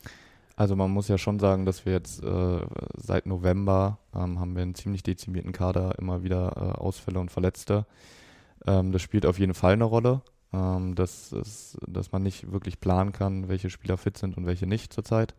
Also 0.56 0.76
man 0.76 0.92
muss 0.92 1.08
ja 1.08 1.18
schon 1.18 1.40
sagen, 1.40 1.66
dass 1.66 1.86
wir 1.86 1.94
jetzt 1.94 2.24
äh, 2.24 2.60
seit 2.96 3.26
November 3.26 3.98
ähm, 4.16 4.40
haben 4.40 4.56
wir 4.56 4.62
einen 4.62 4.76
ziemlich 4.76 5.02
dezimierten 5.02 5.52
Kader, 5.52 5.98
immer 5.98 6.24
wieder 6.24 6.54
äh, 6.56 6.80
Ausfälle 6.80 7.20
und 7.20 7.32
Verletzte. 7.32 7.86
Ähm, 8.68 8.92
das 8.92 9.02
spielt 9.02 9.26
auf 9.26 9.40
jeden 9.40 9.56
Fall 9.56 9.74
eine 9.74 9.84
Rolle, 9.86 10.22
ähm, 10.54 10.94
dass, 10.94 11.32
es, 11.32 11.78
dass 11.88 12.12
man 12.12 12.22
nicht 12.22 12.52
wirklich 12.52 12.80
planen 12.80 13.14
kann, 13.14 13.50
welche 13.50 13.72
Spieler 13.72 13.98
fit 13.98 14.18
sind 14.18 14.38
und 14.38 14.46
welche 14.46 14.68
nicht 14.68 14.94
zurzeit. 14.94 15.34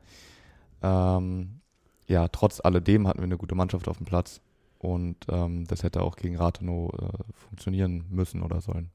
Ähm, 0.83 1.61
ja, 2.07 2.29
trotz 2.29 2.61
alledem 2.61 3.07
hatten 3.07 3.21
wir 3.21 3.25
eine 3.25 3.39
gute 3.39 3.55
Mannschaft 3.55 3.89
auf 3.89 3.99
dem 3.99 4.07
Platz 4.07 4.41
und 4.79 5.17
ähm, 5.31 5.65
das 5.67 5.85
hätte 5.85 6.03
auch 6.03 6.17
gegen 6.17 6.37
Rathenow 6.37 6.93
äh, 6.93 7.33
funktionieren 7.33 8.05
müssen 8.11 8.43
oder 8.43 8.61
sollen. 8.61 8.91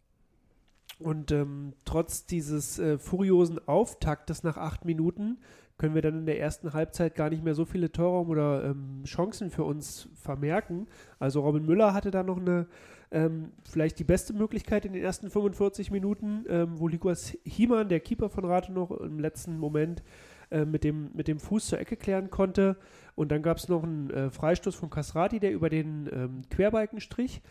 Und 1.00 1.32
ähm, 1.32 1.74
trotz 1.86 2.26
dieses 2.26 2.78
äh, 2.78 2.98
furiosen 2.98 3.66
Auftaktes 3.68 4.44
nach 4.44 4.58
acht 4.58 4.84
Minuten 4.84 5.38
können 5.78 5.96
wir 5.96 6.02
dann 6.02 6.20
in 6.20 6.26
der 6.26 6.40
ersten 6.40 6.74
Halbzeit 6.74 7.16
gar 7.16 7.30
nicht 7.30 7.42
mehr 7.42 7.56
so 7.56 7.64
viele 7.64 7.90
Torraum 7.90 8.30
oder 8.30 8.66
ähm, 8.66 9.04
Chancen 9.06 9.50
für 9.50 9.64
uns 9.64 10.10
vermerken. 10.14 10.88
Also 11.20 11.40
Robin 11.40 11.66
Müller 11.66 11.94
hatte 11.94 12.12
da 12.12 12.22
noch 12.22 12.38
eine, 12.38 12.68
ähm, 13.12 13.54
vielleicht 13.64 13.98
die 13.98 14.04
beste 14.04 14.34
Möglichkeit 14.34 14.84
in 14.84 14.92
den 14.92 15.02
ersten 15.02 15.30
45 15.30 15.90
Minuten, 15.90 16.44
ähm, 16.50 16.78
wo 16.78 16.90
Liguas 16.90 17.38
Hiemann, 17.46 17.88
der 17.88 18.02
Keeper 18.02 18.30
von 18.30 18.44
Rate, 18.44 18.74
noch 18.74 18.92
im 18.92 19.20
letzten 19.20 19.58
Moment 19.58 20.04
äh, 20.52 20.66
mit, 20.66 20.84
dem, 20.84 21.12
mit 21.14 21.30
dem 21.30 21.40
Fuß 21.40 21.68
zur 21.68 21.80
Ecke 21.80 21.96
klären 21.96 22.30
konnte. 22.30 22.76
Und 23.16 23.32
dann 23.32 23.42
gab 23.42 23.56
es 23.56 23.70
noch 23.70 23.84
einen 23.84 24.10
äh, 24.10 24.30
Freistoß 24.30 24.76
von 24.76 24.90
Kasrati, 24.90 25.40
der 25.40 25.54
über 25.54 25.70
den 25.70 26.46
Querbalken 26.50 27.00
strich. 27.00 27.42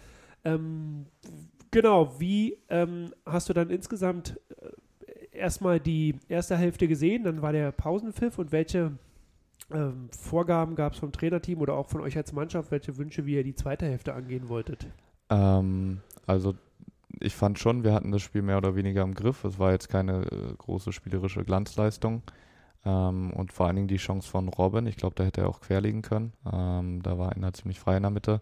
Ähm, 0.45 1.07
genau, 1.71 2.19
wie 2.19 2.59
ähm, 2.69 3.13
hast 3.27 3.49
du 3.49 3.53
dann 3.53 3.71
insgesamt 3.71 4.41
äh, 4.51 5.37
erstmal 5.37 5.81
die 5.81 6.17
erste 6.29 6.57
Hälfte 6.57 6.89
gesehen, 6.89 7.25
dann 7.25 7.43
war 7.43 7.53
der 7.53 7.73
Pausenpfiff 7.73 8.39
und 8.39 8.53
welche 8.53 8.93
ähm, 9.73 10.09
Vorgaben 10.11 10.75
gab 10.75 10.95
es 10.95 10.99
vom 10.99 11.13
Trainerteam 11.13 11.61
oder 11.61 11.75
auch 11.75 11.89
von 11.89 12.01
euch 12.01 12.17
als 12.17 12.33
Mannschaft, 12.33 12.71
welche 12.71 12.97
Wünsche, 12.97 13.27
wie 13.27 13.35
ihr 13.35 13.45
die 13.45 13.55
zweite 13.55 13.87
Hälfte 13.87 14.15
angehen 14.15 14.49
wolltet? 14.49 14.87
Ähm, 15.31 16.01
also 16.27 16.55
ich 17.21 17.35
fand 17.35 17.59
schon, 17.59 17.85
wir 17.85 17.93
hatten 17.93 18.13
das 18.13 18.23
Spiel 18.23 18.43
mehr 18.43 18.59
oder 18.59 18.77
weniger 18.77 19.03
im 19.03 19.15
Griff. 19.15 19.45
Es 19.45 19.59
war 19.59 19.73
jetzt 19.73 19.89
keine 19.89 20.23
äh, 20.23 20.55
große 20.57 20.93
spielerische 20.93 21.45
Glanzleistung. 21.45 22.23
Ähm, 22.85 23.33
und 23.33 23.53
vor 23.53 23.67
allen 23.67 23.77
Dingen 23.77 23.89
die 23.89 23.97
Chance 23.97 24.29
von 24.29 24.49
Robin. 24.49 24.87
Ich 24.87 24.97
glaube, 24.97 25.15
da 25.17 25.25
hätte 25.25 25.43
er 25.43 25.49
auch 25.49 25.61
querlegen 25.61 26.03
können. 26.03 26.33
Ähm, 26.51 27.03
da 27.03 27.19
war 27.19 27.33
einer 27.33 27.53
ziemlich 27.53 27.81
frei 27.81 27.97
in 27.97 28.03
der 28.03 28.11
Mitte. 28.11 28.41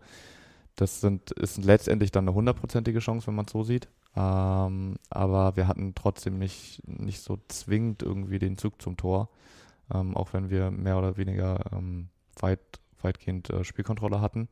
Das 0.76 1.00
sind, 1.00 1.30
ist 1.32 1.64
letztendlich 1.64 2.12
dann 2.12 2.28
eine 2.28 2.34
hundertprozentige 2.34 2.98
Chance, 2.98 3.26
wenn 3.26 3.34
man 3.34 3.46
es 3.46 3.52
so 3.52 3.62
sieht. 3.64 3.88
Ähm, 4.14 4.96
aber 5.10 5.56
wir 5.56 5.68
hatten 5.68 5.94
trotzdem 5.94 6.38
nicht, 6.38 6.82
nicht 6.86 7.22
so 7.22 7.38
zwingend 7.48 8.02
irgendwie 8.02 8.38
den 8.38 8.58
Zug 8.58 8.80
zum 8.80 8.96
Tor. 8.96 9.30
Ähm, 9.92 10.16
auch 10.16 10.32
wenn 10.32 10.50
wir 10.50 10.70
mehr 10.70 10.98
oder 10.98 11.16
weniger 11.16 11.60
ähm, 11.72 12.08
weit, 12.40 12.60
weitgehend 13.00 13.50
äh, 13.50 13.64
Spielkontrolle 13.64 14.20
hatten. 14.20 14.48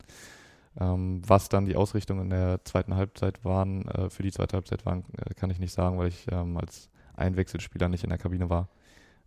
Ähm, 0.79 1.21
was 1.25 1.47
dann 1.47 1.65
die 1.65 1.75
Ausrichtung 1.75 2.19
in 2.21 2.29
der 2.29 2.63
zweiten 2.65 2.95
Halbzeit 2.95 3.45
waren, 3.45 3.87
äh, 3.87 4.09
für 4.09 4.23
die 4.23 4.31
zweite 4.31 4.55
Halbzeit 4.55 4.85
waren, 4.85 5.05
äh, 5.17 5.33
kann 5.33 5.49
ich 5.49 5.59
nicht 5.59 5.73
sagen, 5.73 5.97
weil 5.97 6.09
ich 6.09 6.25
ähm, 6.31 6.57
als 6.57 6.89
Einwechselspieler 7.15 7.87
nicht 7.87 8.03
in 8.03 8.09
der 8.09 8.19
Kabine 8.19 8.49
war. 8.49 8.67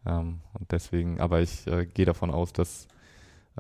Ähm, 0.04 0.40
und 0.52 0.70
deswegen, 0.72 1.20
aber 1.20 1.40
ich 1.40 1.66
äh, 1.66 1.86
gehe 1.86 2.06
davon 2.06 2.30
aus, 2.30 2.52
dass 2.52 2.88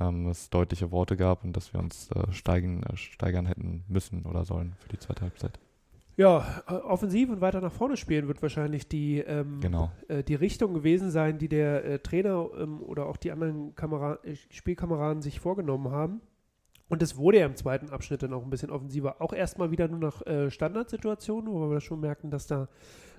ähm, 0.00 0.28
es 0.28 0.50
deutliche 0.50 0.90
Worte 0.90 1.16
gab 1.16 1.44
und 1.44 1.56
dass 1.56 1.72
wir 1.72 1.80
uns 1.80 2.10
äh, 2.10 2.32
steigen, 2.32 2.82
äh, 2.84 2.96
steigern 2.96 3.46
hätten 3.46 3.84
müssen 3.88 4.24
oder 4.24 4.44
sollen 4.44 4.74
für 4.78 4.88
die 4.88 4.98
zweite 4.98 5.22
Halbzeit. 5.22 5.58
Ja, 6.16 6.62
äh, 6.66 6.72
offensiv 6.74 7.30
und 7.30 7.40
weiter 7.40 7.60
nach 7.60 7.72
vorne 7.72 7.96
spielen 7.96 8.26
wird 8.26 8.42
wahrscheinlich 8.42 8.88
die, 8.88 9.18
ähm, 9.20 9.60
Genau. 9.60 9.92
äh, 10.08 10.24
die 10.24 10.34
Richtung 10.34 10.74
gewesen 10.74 11.10
sein, 11.10 11.38
die 11.38 11.48
der 11.48 11.84
äh, 11.84 11.98
Trainer 12.00 12.48
ähm, 12.58 12.82
oder 12.82 13.06
auch 13.06 13.16
die 13.16 13.30
anderen 13.30 13.74
Kamera 13.76 14.18
äh, 14.24 14.34
Spielkameraden 14.50 15.22
sich 15.22 15.38
vorgenommen 15.38 15.92
haben. 15.92 16.20
Und 16.88 17.02
es 17.02 17.16
wurde 17.16 17.38
ja 17.38 17.46
im 17.46 17.54
zweiten 17.54 17.90
Abschnitt 17.90 18.22
dann 18.22 18.32
auch 18.32 18.42
ein 18.42 18.50
bisschen 18.50 18.70
offensiver. 18.70 19.20
Auch 19.20 19.32
erstmal 19.32 19.70
wieder 19.70 19.86
nur 19.88 20.00
nach 20.00 20.26
äh, 20.26 20.50
Standardsituationen, 20.50 21.52
wo 21.52 21.70
wir 21.70 21.80
schon 21.80 22.00
merken, 22.00 22.30
dass 22.30 22.46
da 22.46 22.66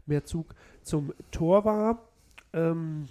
mehr 0.05 0.25
Zug 0.25 0.55
zum 0.81 1.13
Tor 1.31 1.63
war. 1.65 2.09
Ähm, 2.51 3.05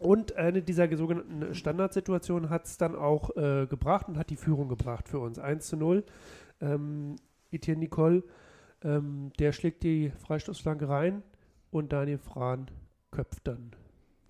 und 0.00 0.36
eine 0.36 0.62
dieser 0.62 0.96
sogenannten 0.96 1.54
Standardsituationen 1.54 2.48
hat 2.48 2.64
es 2.64 2.78
dann 2.78 2.96
auch 2.96 3.36
äh, 3.36 3.66
gebracht 3.66 4.08
und 4.08 4.16
hat 4.16 4.30
die 4.30 4.36
Führung 4.36 4.68
gebracht 4.68 5.10
für 5.10 5.18
uns. 5.18 5.38
1 5.38 5.66
zu 5.66 5.76
0. 5.76 6.04
Ähm, 6.62 7.16
Etienne 7.52 7.80
Nicole, 7.80 8.22
ähm, 8.82 9.30
der 9.38 9.52
schlägt 9.52 9.82
die 9.82 10.10
Freistoßflanke 10.10 10.88
rein 10.88 11.22
und 11.70 11.92
Daniel 11.92 12.16
Frahn 12.16 12.70
köpft 13.10 13.46
dann. 13.46 13.72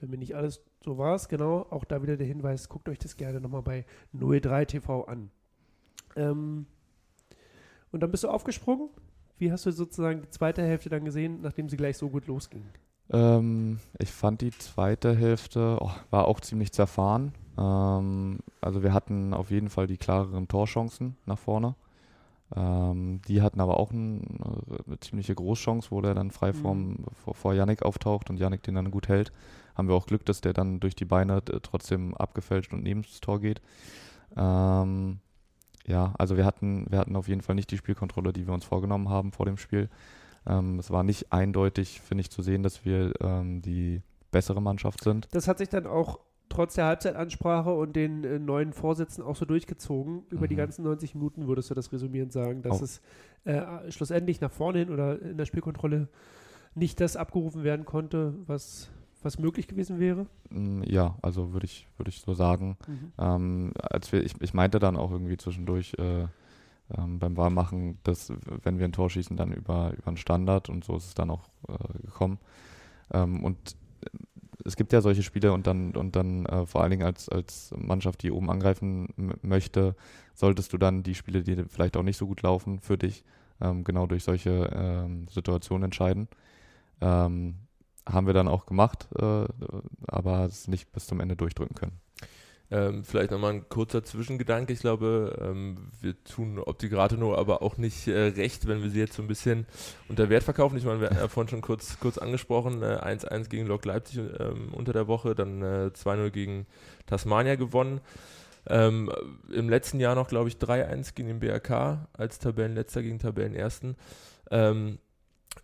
Wenn 0.01 0.11
mir 0.11 0.19
nicht 0.19 0.35
alles 0.35 0.65
so 0.83 0.99
war 0.99 1.15
es, 1.15 1.29
genau, 1.29 1.67
auch 1.71 1.85
da 1.85 2.03
wieder 2.03 2.17
der 2.17 2.27
Hinweis, 2.27 2.69
guckt 2.69 2.89
euch 2.89 2.99
das 2.99 3.17
gerne 3.17 3.41
nochmal 3.41 3.63
bei 3.63 3.85
03 4.13 4.65
TV 4.65 5.05
an. 5.05 5.31
Ähm, 6.17 6.67
und 7.93 8.01
dann 8.01 8.11
bist 8.11 8.25
du 8.25 8.29
aufgesprungen. 8.29 8.89
Wie 9.39 9.53
hast 9.53 9.67
du 9.67 9.71
sozusagen 9.71 10.23
die 10.23 10.31
zweite 10.31 10.63
Hälfte 10.63 10.89
dann 10.89 11.05
gesehen, 11.05 11.43
nachdem 11.43 11.69
sie 11.69 11.77
gleich 11.77 11.97
so 11.97 12.09
gut 12.11 12.27
losging? 12.27 12.65
Ähm, 13.13 13.81
ich 13.99 14.11
fand 14.11 14.41
die 14.41 14.53
zweite 14.53 15.15
Hälfte 15.15 15.79
oh, 15.81 15.91
war 16.11 16.29
auch 16.29 16.41
ziemlich 16.41 16.73
zerfahren. 16.73 17.33
Ähm, 17.59 18.39
also 18.61 18.83
wir 18.83 18.93
hatten 18.93 19.35
auf 19.35 19.51
jeden 19.51 19.69
Fall 19.69 19.87
die 19.87 19.97
klareren 19.97 20.49
Torchancen 20.49 21.17
nach 21.27 21.39
vorne. 21.39 21.75
Ähm, 22.55 23.21
die 23.29 23.43
hatten 23.43 23.61
aber 23.61 23.79
auch 23.79 23.93
ein, 23.93 24.39
eine 24.87 24.99
ziemliche 25.01 25.35
Großchance, 25.35 25.91
wo 25.91 26.01
der 26.01 26.15
dann 26.15 26.31
frei 26.31 26.53
Mhm. 26.53 26.97
vor, 27.25 27.35
vor 27.35 27.55
Yannick 27.55 27.83
auftaucht 27.83 28.31
und 28.31 28.39
Yannick 28.39 28.63
den 28.63 28.75
dann 28.75 28.91
gut 28.91 29.09
hält. 29.09 29.33
Haben 29.77 29.89
wir 29.89 29.95
auch 29.95 30.07
Glück, 30.07 30.25
dass 30.25 30.41
der 30.41 30.53
dann 30.53 30.81
durch 30.81 30.95
die 30.95 31.05
Beine 31.05 31.39
äh, 31.39 31.61
trotzdem 31.63 32.15
abgefälscht 32.17 32.73
und 32.73 32.83
neben 32.83 33.03
das 33.03 33.21
Tor 33.21 33.41
geht. 33.41 33.61
Ähm, 34.37 35.19
ja, 35.87 36.15
also 36.19 36.37
wir 36.37 36.45
hatten, 36.45 36.87
wir 36.91 36.99
hatten 36.99 37.17
auf 37.17 37.29
jeden 37.29 37.41
Fall 37.41 37.55
nicht 37.55 37.71
die 37.71 37.79
Spielkontrolle, 37.79 38.33
die 38.33 38.47
wir 38.47 38.55
uns 38.55 38.65
vorgenommen 38.65 39.09
haben 39.09 39.33
vor 39.33 39.47
dem 39.47 39.57
Spiel. 39.57 39.89
Ähm, 40.47 40.79
es 40.79 40.91
war 40.91 41.03
nicht 41.03 41.33
eindeutig, 41.33 42.01
finde 42.01 42.23
ich, 42.23 42.31
zu 42.31 42.43
sehen, 42.43 42.63
dass 42.63 42.85
wir 42.85 43.13
ähm, 43.21 43.61
die 43.63 44.03
bessere 44.31 44.63
Mannschaft 44.63 45.03
sind. 45.05 45.29
Das 45.33 45.49
hat 45.49 45.59
sich 45.59 45.69
dann 45.69 45.87
auch 45.87 46.19
trotz 46.49 46.75
der 46.75 46.87
Halbzeitansprache 46.87 47.73
und 47.73 47.95
den 47.95 48.25
äh, 48.25 48.39
neuen 48.39 48.73
Vorsätzen 48.73 49.23
auch 49.23 49.37
so 49.37 49.45
durchgezogen. 49.45 50.25
Über 50.31 50.49
die 50.49 50.55
Mhm. 50.55 50.59
ganzen 50.59 50.83
90 50.85 51.15
Minuten 51.15 51.47
würdest 51.47 51.71
du 51.71 51.75
das 51.75 51.93
resümierend 51.93 52.33
sagen, 52.33 52.63
dass 52.63 52.79
Auch. 52.79 52.83
es 52.83 53.01
äh, 53.45 53.91
schlussendlich 53.91 54.41
nach 54.41 54.51
vorne 54.51 54.81
hin 54.81 54.91
oder 54.91 55.21
in 55.23 55.37
der 55.37 55.45
Spielkontrolle 55.47 56.09
nicht 56.75 57.01
das 57.01 57.17
abgerufen 57.17 57.63
werden 57.65 57.85
konnte, 57.85 58.35
was, 58.47 58.91
was 59.23 59.39
möglich 59.39 59.69
gewesen 59.69 59.99
wäre. 60.01 60.27
Mm, 60.51 60.83
Ja, 60.85 61.17
also 61.23 61.53
würde 61.53 61.67
ich, 61.67 61.87
würde 61.97 62.09
ich 62.11 62.21
so 62.21 62.35
sagen. 62.35 62.77
Ähm, 63.19 63.73
als 63.81 64.11
wir, 64.13 64.23
ich, 64.25 64.35
ich 64.41 64.55
meinte 64.55 64.79
dann 64.79 64.97
auch 64.97 65.11
irgendwie 65.13 65.37
zwischendurch 65.37 65.95
äh, 65.99 66.27
ähm, 66.97 67.19
beim 67.19 67.37
Wahlmachen, 67.37 67.99
dass 68.05 68.33
wenn 68.63 68.79
wir 68.79 68.87
ein 68.87 68.93
Tor 68.93 69.11
schießen, 69.11 69.37
dann 69.37 69.53
über, 69.53 69.93
über 69.97 70.09
einen 70.09 70.17
Standard 70.17 70.69
und 70.69 70.85
so 70.85 70.97
ist 70.97 71.07
es 71.07 71.15
dann 71.15 71.31
auch 71.31 71.49
äh, 71.69 71.99
gekommen. 72.03 72.39
Ähm, 73.13 73.45
und 73.45 73.77
äh, 74.05 74.09
es 74.65 74.77
gibt 74.77 74.93
ja 74.93 75.01
solche 75.01 75.23
Spiele 75.23 75.53
und 75.53 75.67
dann 75.67 75.97
und 75.97 76.17
dann 76.17 76.45
äh, 76.47 76.67
vor 76.67 76.83
allen 76.83 76.91
Dingen 76.91 77.07
als, 77.07 77.29
als 77.29 77.73
Mannschaft, 77.77 78.23
die 78.23 78.31
oben 78.31 78.51
angreifen 78.51 79.09
möchte, 79.43 79.97
solltest 80.35 80.73
du 80.73 80.79
dann 80.79 81.03
die 81.03 81.15
Spiele, 81.15 81.43
die 81.43 81.65
vielleicht 81.65 81.97
auch 81.97 82.03
nicht 82.03 82.19
so 82.19 82.27
gut 82.27 82.43
laufen 82.43 82.81
für 82.81 82.99
dich, 82.99 83.25
ähm, 83.61 83.85
genau 83.85 84.07
durch 84.07 84.25
solche 84.25 84.71
ähm, 84.75 85.29
Situationen 85.29 85.85
entscheiden. 85.85 86.29
Ähm, 87.01 87.55
haben 88.07 88.27
wir 88.27 88.35
dann 88.35 88.49
auch 88.49 88.67
gemacht, 88.67 89.09
äh, 89.19 89.45
aber 90.07 90.45
es 90.45 90.69
nicht 90.69 90.93
bis 90.93 91.07
zum 91.07 91.21
Ende 91.21 91.37
durchdrücken 91.37 91.75
können. 91.75 92.01
Ähm, 92.73 93.03
vielleicht 93.05 93.33
nochmal 93.33 93.55
ein 93.55 93.69
kurzer 93.69 94.05
Zwischengedanke. 94.05 94.73
Ich 94.73 94.81
glaube, 94.81 95.37
ähm, 95.43 95.89
wir 96.01 96.23
tun 96.23 96.61
Optigratono 96.61 97.35
aber 97.35 97.63
auch 97.63 97.79
nicht 97.79 98.07
äh, 98.07 98.29
recht, 98.29 98.69
wenn 98.69 98.83
wir 98.83 98.91
sie 98.91 99.01
jetzt 99.01 99.15
so 99.15 99.23
ein 99.23 99.29
bisschen 99.29 99.67
unter 100.09 100.29
Wert 100.29 100.45
verkaufen. 100.45 100.79
Ich 100.79 100.85
meine, 100.85 101.01
wir 101.01 101.11
hatten 101.11 101.19
ja 101.19 101.27
vorhin 101.27 101.51
schon 101.51 101.63
kurz, 101.63 101.99
kurz 101.99 102.17
angesprochen, 102.17 102.83
äh, 102.83 103.01
1-1 103.03 103.49
gegen 103.49 103.67
Lok 103.67 103.85
Leipzig 103.85 104.19
ähm, 104.19 104.73
unter 104.73 104.93
der 104.93 105.09
Woche, 105.09 105.35
dann 105.35 105.63
äh, 105.63 105.91
2-0 105.93 106.31
gegen 106.31 106.67
Tasmania 107.07 107.57
gewonnen. 107.57 108.01
Ähm, 108.69 109.11
Im 109.53 109.69
letzten 109.69 109.99
Jahr 109.99 110.15
noch, 110.15 110.29
glaube 110.29 110.49
ich, 110.49 110.57
3-1 110.57 111.15
gegen 111.15 111.29
den 111.29 111.41
BRK 111.41 112.07
als 112.13 112.39
Tabellenletzter 112.39 113.03
gegen 113.03 113.19
Tabellenersten. 113.19 113.97
Ähm, 114.53 114.99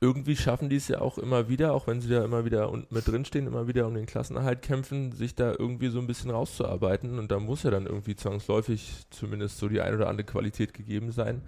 irgendwie 0.01 0.37
schaffen 0.37 0.69
die 0.69 0.77
es 0.77 0.89
ja 0.89 1.01
auch 1.01 1.19
immer 1.19 1.49
wieder, 1.49 1.73
auch 1.73 1.87
wenn 1.87 2.01
sie 2.01 2.09
da 2.09 2.25
immer 2.25 2.45
wieder 2.45 2.71
mit 2.91 3.09
drinstehen, 3.09 3.47
immer 3.47 3.67
wieder 3.67 3.87
um 3.87 3.95
den 3.95 4.07
Klassenerhalt 4.07 4.63
kämpfen, 4.63 5.13
sich 5.13 5.35
da 5.35 5.55
irgendwie 5.59 5.89
so 5.89 5.99
ein 5.99 6.07
bisschen 6.07 6.31
rauszuarbeiten. 6.31 7.19
Und 7.19 7.31
da 7.31 7.39
muss 7.39 7.63
ja 7.63 7.71
dann 7.71 7.87
irgendwie 7.87 8.17
zwangsläufig 8.17 9.07
zumindest 9.11 9.59
so 9.59 9.69
die 9.69 9.81
ein 9.81 9.95
oder 9.95 10.09
andere 10.09 10.27
Qualität 10.27 10.75
gegeben 10.75 11.13
sein. 11.13 11.43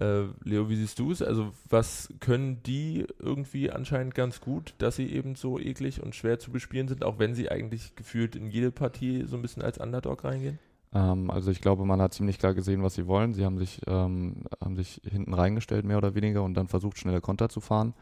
Äh, 0.00 0.24
Leo, 0.42 0.68
wie 0.68 0.76
siehst 0.76 0.98
du 0.98 1.12
es? 1.12 1.22
Also, 1.22 1.52
was 1.68 2.12
können 2.20 2.62
die 2.62 3.06
irgendwie 3.18 3.70
anscheinend 3.70 4.14
ganz 4.14 4.40
gut, 4.40 4.74
dass 4.78 4.96
sie 4.96 5.12
eben 5.12 5.34
so 5.34 5.58
eklig 5.58 6.02
und 6.02 6.14
schwer 6.14 6.38
zu 6.38 6.50
bespielen 6.50 6.88
sind, 6.88 7.04
auch 7.04 7.18
wenn 7.18 7.34
sie 7.34 7.50
eigentlich 7.50 7.94
gefühlt 7.96 8.36
in 8.36 8.50
jede 8.50 8.70
Partie 8.70 9.24
so 9.26 9.36
ein 9.36 9.42
bisschen 9.42 9.62
als 9.62 9.78
Underdog 9.78 10.24
reingehen? 10.24 10.58
Ähm, 10.94 11.30
also 11.30 11.50
ich 11.50 11.60
glaube, 11.60 11.84
man 11.84 12.00
hat 12.00 12.14
ziemlich 12.14 12.38
klar 12.38 12.54
gesehen, 12.54 12.82
was 12.82 12.94
sie 12.94 13.06
wollen. 13.06 13.34
Sie 13.34 13.44
haben 13.44 13.58
sich, 13.58 13.80
ähm, 13.86 14.44
haben 14.62 14.76
sich 14.76 15.00
hinten 15.04 15.34
reingestellt, 15.34 15.84
mehr 15.84 15.98
oder 15.98 16.14
weniger, 16.14 16.42
und 16.42 16.54
dann 16.54 16.68
versucht, 16.68 16.98
schnelle 16.98 17.20
Konter 17.20 17.48
zu 17.48 17.60
fahren. 17.60 17.94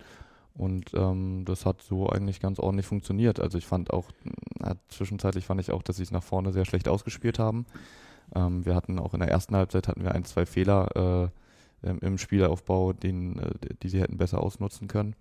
Und 0.54 0.92
ähm, 0.94 1.44
das 1.44 1.64
hat 1.64 1.80
so 1.82 2.09
eigentlich 2.09 2.40
ganz 2.40 2.59
ordentlich 2.59 2.87
funktioniert. 2.87 3.40
Also 3.40 3.56
ich 3.56 3.66
fand 3.66 3.92
auch, 3.92 4.11
äh, 4.62 4.75
zwischenzeitlich 4.88 5.47
fand 5.47 5.61
ich 5.61 5.70
auch, 5.70 5.82
dass 5.82 5.97
sie 5.97 6.02
es 6.02 6.11
nach 6.11 6.23
vorne 6.23 6.52
sehr 6.52 6.64
schlecht 6.64 6.88
ausgespielt 6.88 7.38
haben. 7.38 7.66
Ähm, 8.35 8.66
wir 8.66 8.75
hatten 8.75 8.99
auch 8.99 9.14
in 9.14 9.20
der 9.20 9.30
ersten 9.30 9.56
Halbzeit 9.56 9.88
hatten 9.88 10.02
wir 10.02 10.12
ein, 10.12 10.25
zwei 10.25 10.47
Fehler 10.47 11.30
äh, 11.82 11.88
im, 11.88 11.99
im 12.00 12.18
Spielaufbau, 12.18 12.92
den, 12.92 13.38
äh, 13.38 13.50
die 13.82 13.88
sie 13.88 14.00
hätten 14.00 14.18
besser 14.18 14.42
ausnutzen 14.42 14.88
können. 14.88 15.14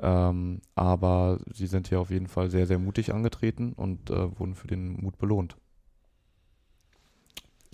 Ähm, 0.00 0.60
aber 0.74 1.38
sie 1.52 1.66
sind 1.66 1.88
hier 1.88 2.00
auf 2.00 2.10
jeden 2.10 2.26
Fall 2.26 2.50
sehr, 2.50 2.66
sehr 2.66 2.78
mutig 2.78 3.12
angetreten 3.12 3.72
und 3.74 4.10
äh, 4.10 4.38
wurden 4.38 4.54
für 4.54 4.66
den 4.66 5.00
Mut 5.00 5.18
belohnt. 5.18 5.56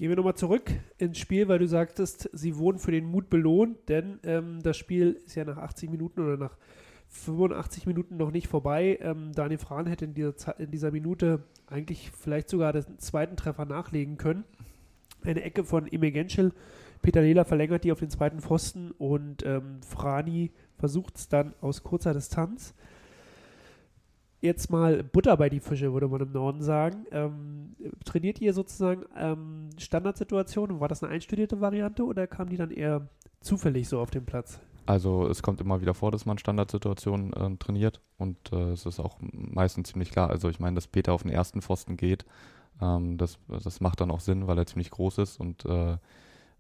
Gehen 0.01 0.09
wir 0.09 0.17
nochmal 0.17 0.35
zurück 0.35 0.71
ins 0.97 1.19
Spiel, 1.19 1.47
weil 1.49 1.59
du 1.59 1.69
sagtest, 1.69 2.31
sie 2.33 2.57
wurden 2.57 2.79
für 2.79 2.91
den 2.91 3.05
Mut 3.05 3.29
belohnt, 3.29 3.77
denn 3.91 4.19
ähm, 4.23 4.63
das 4.63 4.79
Spiel 4.79 5.21
ist 5.27 5.35
ja 5.35 5.45
nach 5.45 5.59
80 5.59 5.91
Minuten 5.91 6.23
oder 6.23 6.39
nach 6.39 6.57
85 7.09 7.85
Minuten 7.85 8.17
noch 8.17 8.31
nicht 8.31 8.49
vorbei. 8.49 8.99
Ähm, 9.03 9.33
Daniel 9.35 9.59
Frahn 9.59 9.85
hätte 9.85 10.07
in 10.07 10.15
dieser, 10.15 10.59
in 10.59 10.71
dieser 10.71 10.91
Minute 10.91 11.43
eigentlich 11.67 12.11
vielleicht 12.19 12.49
sogar 12.49 12.73
den 12.73 12.99
zweiten 12.99 13.37
Treffer 13.37 13.67
nachlegen 13.67 14.17
können. 14.17 14.45
Eine 15.23 15.43
Ecke 15.43 15.65
von 15.65 15.87
Ime 15.87 16.13
Genschel. 16.13 16.55
Peter 17.03 17.21
Lela 17.21 17.45
verlängert 17.45 17.85
die 17.85 17.93
auf 17.93 18.01
den 18.01 18.09
zweiten 18.09 18.41
Pfosten 18.41 18.93
und 18.93 19.45
ähm, 19.45 19.83
Frani 19.87 20.51
versucht 20.79 21.19
es 21.19 21.29
dann 21.29 21.53
aus 21.61 21.83
kurzer 21.83 22.15
Distanz. 22.15 22.73
Jetzt 24.41 24.71
mal 24.71 25.03
Butter 25.03 25.37
bei 25.37 25.51
die 25.51 25.61
Fische, 25.61 25.93
würde 25.93 26.09
man 26.09 26.23
im 26.23 26.33
Norden 26.33 26.63
sagen. 26.63 27.05
Ähm, 27.11 27.77
trainiert 28.05 28.41
ihr 28.41 28.55
sozusagen 28.55 29.05
ähm, 29.17 29.69
Standardsituationen? 29.79 30.81
War 30.81 30.89
das 30.89 31.03
eine 31.03 31.13
einstudierte 31.13 31.61
Variante 31.61 32.05
oder 32.05 32.27
kam 32.27 32.49
die 32.49 32.57
dann 32.57 32.71
eher 32.71 33.09
zufällig 33.41 33.89
so 33.89 34.01
auf 34.01 34.11
den 34.11 34.25
Platz? 34.25 34.59
Also 34.87 35.29
es 35.29 35.43
kommt 35.43 35.61
immer 35.61 35.83
wieder 35.83 35.95
vor, 35.95 36.11
dass 36.11 36.27
man 36.27 36.39
Standardsituationen 36.39 37.33
äh, 37.33 37.57
trainiert 37.59 38.01
und 38.17 38.53
äh, 38.53 38.73
es 38.73 38.87
ist 38.87 38.99
auch 38.99 39.19
meistens 39.21 39.91
ziemlich 39.91 40.11
klar. 40.11 40.31
Also 40.31 40.49
ich 40.49 40.59
meine, 40.59 40.75
dass 40.75 40.89
Peter 40.89 41.13
auf 41.13 41.23
den 41.23 41.31
ersten 41.31 41.61
Pfosten 41.61 41.97
geht, 41.97 42.25
ähm, 42.81 43.19
das, 43.19 43.39
das 43.47 43.81
macht 43.81 44.01
dann 44.01 44.11
auch 44.11 44.21
Sinn, 44.21 44.47
weil 44.47 44.59
er 44.59 44.67
ziemlich 44.67 44.91
groß 44.91 45.19
ist 45.19 45.39
und 45.39 45.65
äh, 45.67 45.97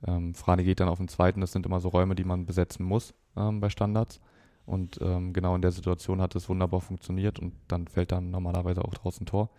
ähm, 0.06 0.34
Frani 0.34 0.64
geht 0.64 0.80
dann 0.80 0.88
auf 0.88 0.98
den 0.98 1.08
zweiten. 1.08 1.40
Das 1.40 1.52
sind 1.52 1.66
immer 1.66 1.80
so 1.80 1.88
Räume, 1.88 2.14
die 2.14 2.24
man 2.24 2.46
besetzen 2.46 2.84
muss 2.84 3.14
ähm, 3.36 3.60
bei 3.60 3.68
Standards. 3.68 4.20
Und 4.66 4.98
ähm, 5.00 5.32
genau 5.32 5.54
in 5.56 5.62
der 5.62 5.72
Situation 5.72 6.20
hat 6.20 6.34
es 6.34 6.48
wunderbar 6.48 6.80
funktioniert 6.80 7.38
und 7.38 7.54
dann 7.68 7.88
fällt 7.88 8.12
dann 8.12 8.30
normalerweise 8.30 8.84
auch 8.84 8.94
draußen 8.94 9.26
Tor. 9.26 9.50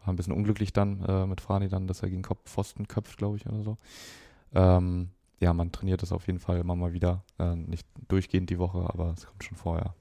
War 0.00 0.12
ein 0.12 0.16
bisschen 0.16 0.32
unglücklich 0.32 0.72
dann 0.72 1.04
äh, 1.04 1.26
mit 1.26 1.40
Frani 1.40 1.68
dann, 1.68 1.86
dass 1.86 2.02
er 2.02 2.10
gegen 2.10 2.22
Kopf 2.22 2.44
Pfosten 2.44 2.88
köpft, 2.88 3.18
glaube 3.18 3.36
ich, 3.36 3.46
oder 3.46 3.62
so. 3.62 3.78
Ähm, 4.54 5.10
ja, 5.40 5.52
man 5.52 5.72
trainiert 5.72 6.02
das 6.02 6.12
auf 6.12 6.26
jeden 6.26 6.38
Fall 6.38 6.58
immer 6.58 6.76
mal 6.76 6.92
wieder. 6.92 7.24
Äh, 7.38 7.56
nicht 7.56 7.86
durchgehend 8.08 8.50
die 8.50 8.58
Woche, 8.58 8.78
aber 8.88 9.14
es 9.16 9.26
kommt 9.26 9.44
schon 9.44 9.56
vorher. 9.56 9.94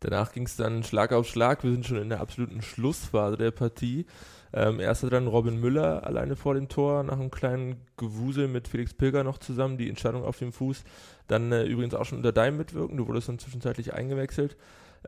Danach 0.00 0.32
ging 0.32 0.44
es 0.44 0.56
dann 0.56 0.82
Schlag 0.82 1.12
auf 1.12 1.26
Schlag. 1.26 1.62
Wir 1.62 1.72
sind 1.72 1.86
schon 1.86 1.98
in 1.98 2.08
der 2.08 2.20
absoluten 2.20 2.62
Schlussphase 2.62 3.36
der 3.36 3.50
Partie. 3.50 4.06
Ähm, 4.52 4.80
erster 4.80 5.10
dann 5.10 5.26
Robin 5.26 5.60
Müller 5.60 6.04
alleine 6.04 6.36
vor 6.36 6.54
dem 6.54 6.68
Tor, 6.68 7.02
nach 7.02 7.18
einem 7.18 7.30
kleinen 7.30 7.76
Gewusel 7.96 8.48
mit 8.48 8.68
Felix 8.68 8.94
Pilger 8.94 9.24
noch 9.24 9.38
zusammen, 9.38 9.78
die 9.78 9.88
Entscheidung 9.88 10.24
auf 10.24 10.38
dem 10.38 10.52
Fuß. 10.52 10.84
Dann 11.28 11.52
äh, 11.52 11.64
übrigens 11.64 11.94
auch 11.94 12.04
schon 12.04 12.18
unter 12.18 12.32
deinem 12.32 12.56
Mitwirken, 12.56 12.96
du 12.96 13.06
wurdest 13.06 13.28
dann 13.28 13.38
zwischenzeitlich 13.38 13.94
eingewechselt. 13.94 14.56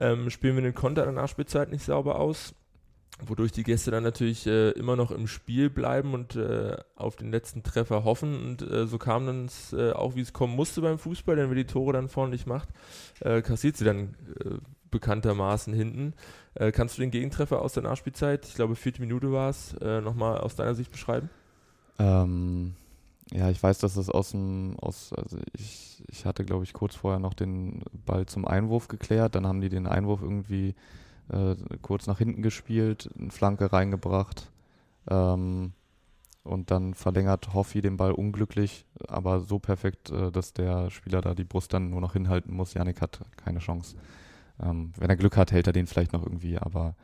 Ähm, 0.00 0.30
spielen 0.30 0.54
wir 0.56 0.62
den 0.62 0.74
Konter 0.74 1.02
in 1.02 1.14
der 1.14 1.22
Nachspielzeit 1.22 1.70
nicht 1.70 1.84
sauber 1.84 2.18
aus 2.18 2.54
wodurch 3.26 3.52
die 3.52 3.62
Gäste 3.62 3.90
dann 3.90 4.02
natürlich 4.02 4.46
äh, 4.46 4.70
immer 4.70 4.96
noch 4.96 5.10
im 5.10 5.26
Spiel 5.26 5.70
bleiben 5.70 6.14
und 6.14 6.36
äh, 6.36 6.76
auf 6.96 7.16
den 7.16 7.30
letzten 7.30 7.62
Treffer 7.62 8.04
hoffen. 8.04 8.34
Und 8.42 8.62
äh, 8.62 8.86
so 8.86 8.98
kam 8.98 9.26
dann 9.26 9.50
äh, 9.72 9.92
auch, 9.92 10.14
wie 10.14 10.20
es 10.20 10.32
kommen 10.32 10.54
musste 10.54 10.80
beim 10.80 10.98
Fußball, 10.98 11.36
denn 11.36 11.48
wer 11.48 11.56
die 11.56 11.66
Tore 11.66 11.92
dann 11.92 12.08
vorne 12.08 12.32
nicht 12.32 12.46
macht, 12.46 12.68
äh, 13.20 13.42
kassiert 13.42 13.76
sie 13.76 13.84
dann 13.84 14.14
äh, 14.44 14.56
bekanntermaßen 14.90 15.72
hinten. 15.72 16.14
Kannst 16.72 16.98
du 16.98 17.00
den 17.02 17.10
Gegentreffer 17.10 17.62
aus 17.62 17.72
der 17.72 17.82
Nachspielzeit, 17.82 18.46
ich 18.46 18.54
glaube 18.54 18.76
vierte 18.76 19.00
Minute 19.00 19.32
war 19.32 19.50
es, 19.50 19.74
nochmal 19.80 20.38
aus 20.38 20.54
deiner 20.54 20.74
Sicht 20.74 20.90
beschreiben? 20.90 21.30
Ähm, 21.98 22.74
ja, 23.32 23.48
ich 23.48 23.62
weiß, 23.62 23.78
dass 23.78 23.96
es 23.96 24.10
aus 24.10 24.32
dem, 24.32 24.76
aus, 24.80 25.12
also 25.14 25.38
ich, 25.56 26.04
ich 26.08 26.26
hatte, 26.26 26.44
glaube 26.44 26.64
ich, 26.64 26.72
kurz 26.72 26.94
vorher 26.94 27.18
noch 27.18 27.34
den 27.34 27.82
Ball 28.04 28.26
zum 28.26 28.46
Einwurf 28.46 28.88
geklärt, 28.88 29.34
dann 29.34 29.46
haben 29.46 29.60
die 29.60 29.70
den 29.70 29.86
Einwurf 29.86 30.20
irgendwie 30.22 30.74
äh, 31.28 31.56
kurz 31.80 32.06
nach 32.06 32.18
hinten 32.18 32.42
gespielt, 32.42 33.08
eine 33.18 33.30
Flanke 33.30 33.72
reingebracht 33.72 34.50
ähm, 35.08 35.72
und 36.44 36.70
dann 36.70 36.92
verlängert 36.94 37.54
Hoffi 37.54 37.80
den 37.80 37.96
Ball 37.96 38.12
unglücklich, 38.12 38.84
aber 39.08 39.40
so 39.40 39.58
perfekt, 39.58 40.10
äh, 40.10 40.30
dass 40.30 40.52
der 40.52 40.90
Spieler 40.90 41.22
da 41.22 41.34
die 41.34 41.44
Brust 41.44 41.72
dann 41.72 41.90
nur 41.90 42.00
noch 42.00 42.12
hinhalten 42.12 42.54
muss. 42.54 42.74
Janik 42.74 43.00
hat 43.00 43.20
keine 43.36 43.60
Chance. 43.60 43.96
Ähm, 44.60 44.92
wenn 44.96 45.10
er 45.10 45.16
Glück 45.16 45.36
hat, 45.36 45.52
hält 45.52 45.66
er 45.66 45.72
den 45.72 45.86
vielleicht 45.86 46.12
noch 46.12 46.22
irgendwie, 46.22 46.58
aber 46.58 46.94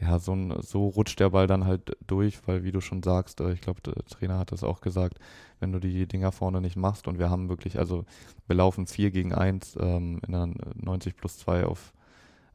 ja, 0.00 0.18
so, 0.18 0.32
ein, 0.34 0.54
so 0.60 0.88
rutscht 0.88 1.20
der 1.20 1.30
Ball 1.30 1.46
dann 1.46 1.64
halt 1.66 1.96
durch, 2.06 2.46
weil 2.46 2.64
wie 2.64 2.72
du 2.72 2.80
schon 2.80 3.02
sagst, 3.02 3.40
äh, 3.40 3.52
ich 3.52 3.60
glaube, 3.60 3.80
der 3.80 3.94
Trainer 4.04 4.38
hat 4.38 4.52
das 4.52 4.64
auch 4.64 4.80
gesagt, 4.80 5.18
wenn 5.60 5.72
du 5.72 5.78
die 5.78 6.06
Dinger 6.06 6.32
vorne 6.32 6.60
nicht 6.60 6.76
machst 6.76 7.06
und 7.06 7.18
wir 7.18 7.30
haben 7.30 7.48
wirklich, 7.48 7.78
also 7.78 8.04
wir 8.46 8.56
laufen 8.56 8.86
4 8.86 9.10
gegen 9.10 9.32
1 9.32 9.76
ähm, 9.80 10.20
in 10.26 10.32
der 10.32 10.48
90 10.74 11.16
plus 11.16 11.38
2 11.38 11.64
auf 11.66 11.92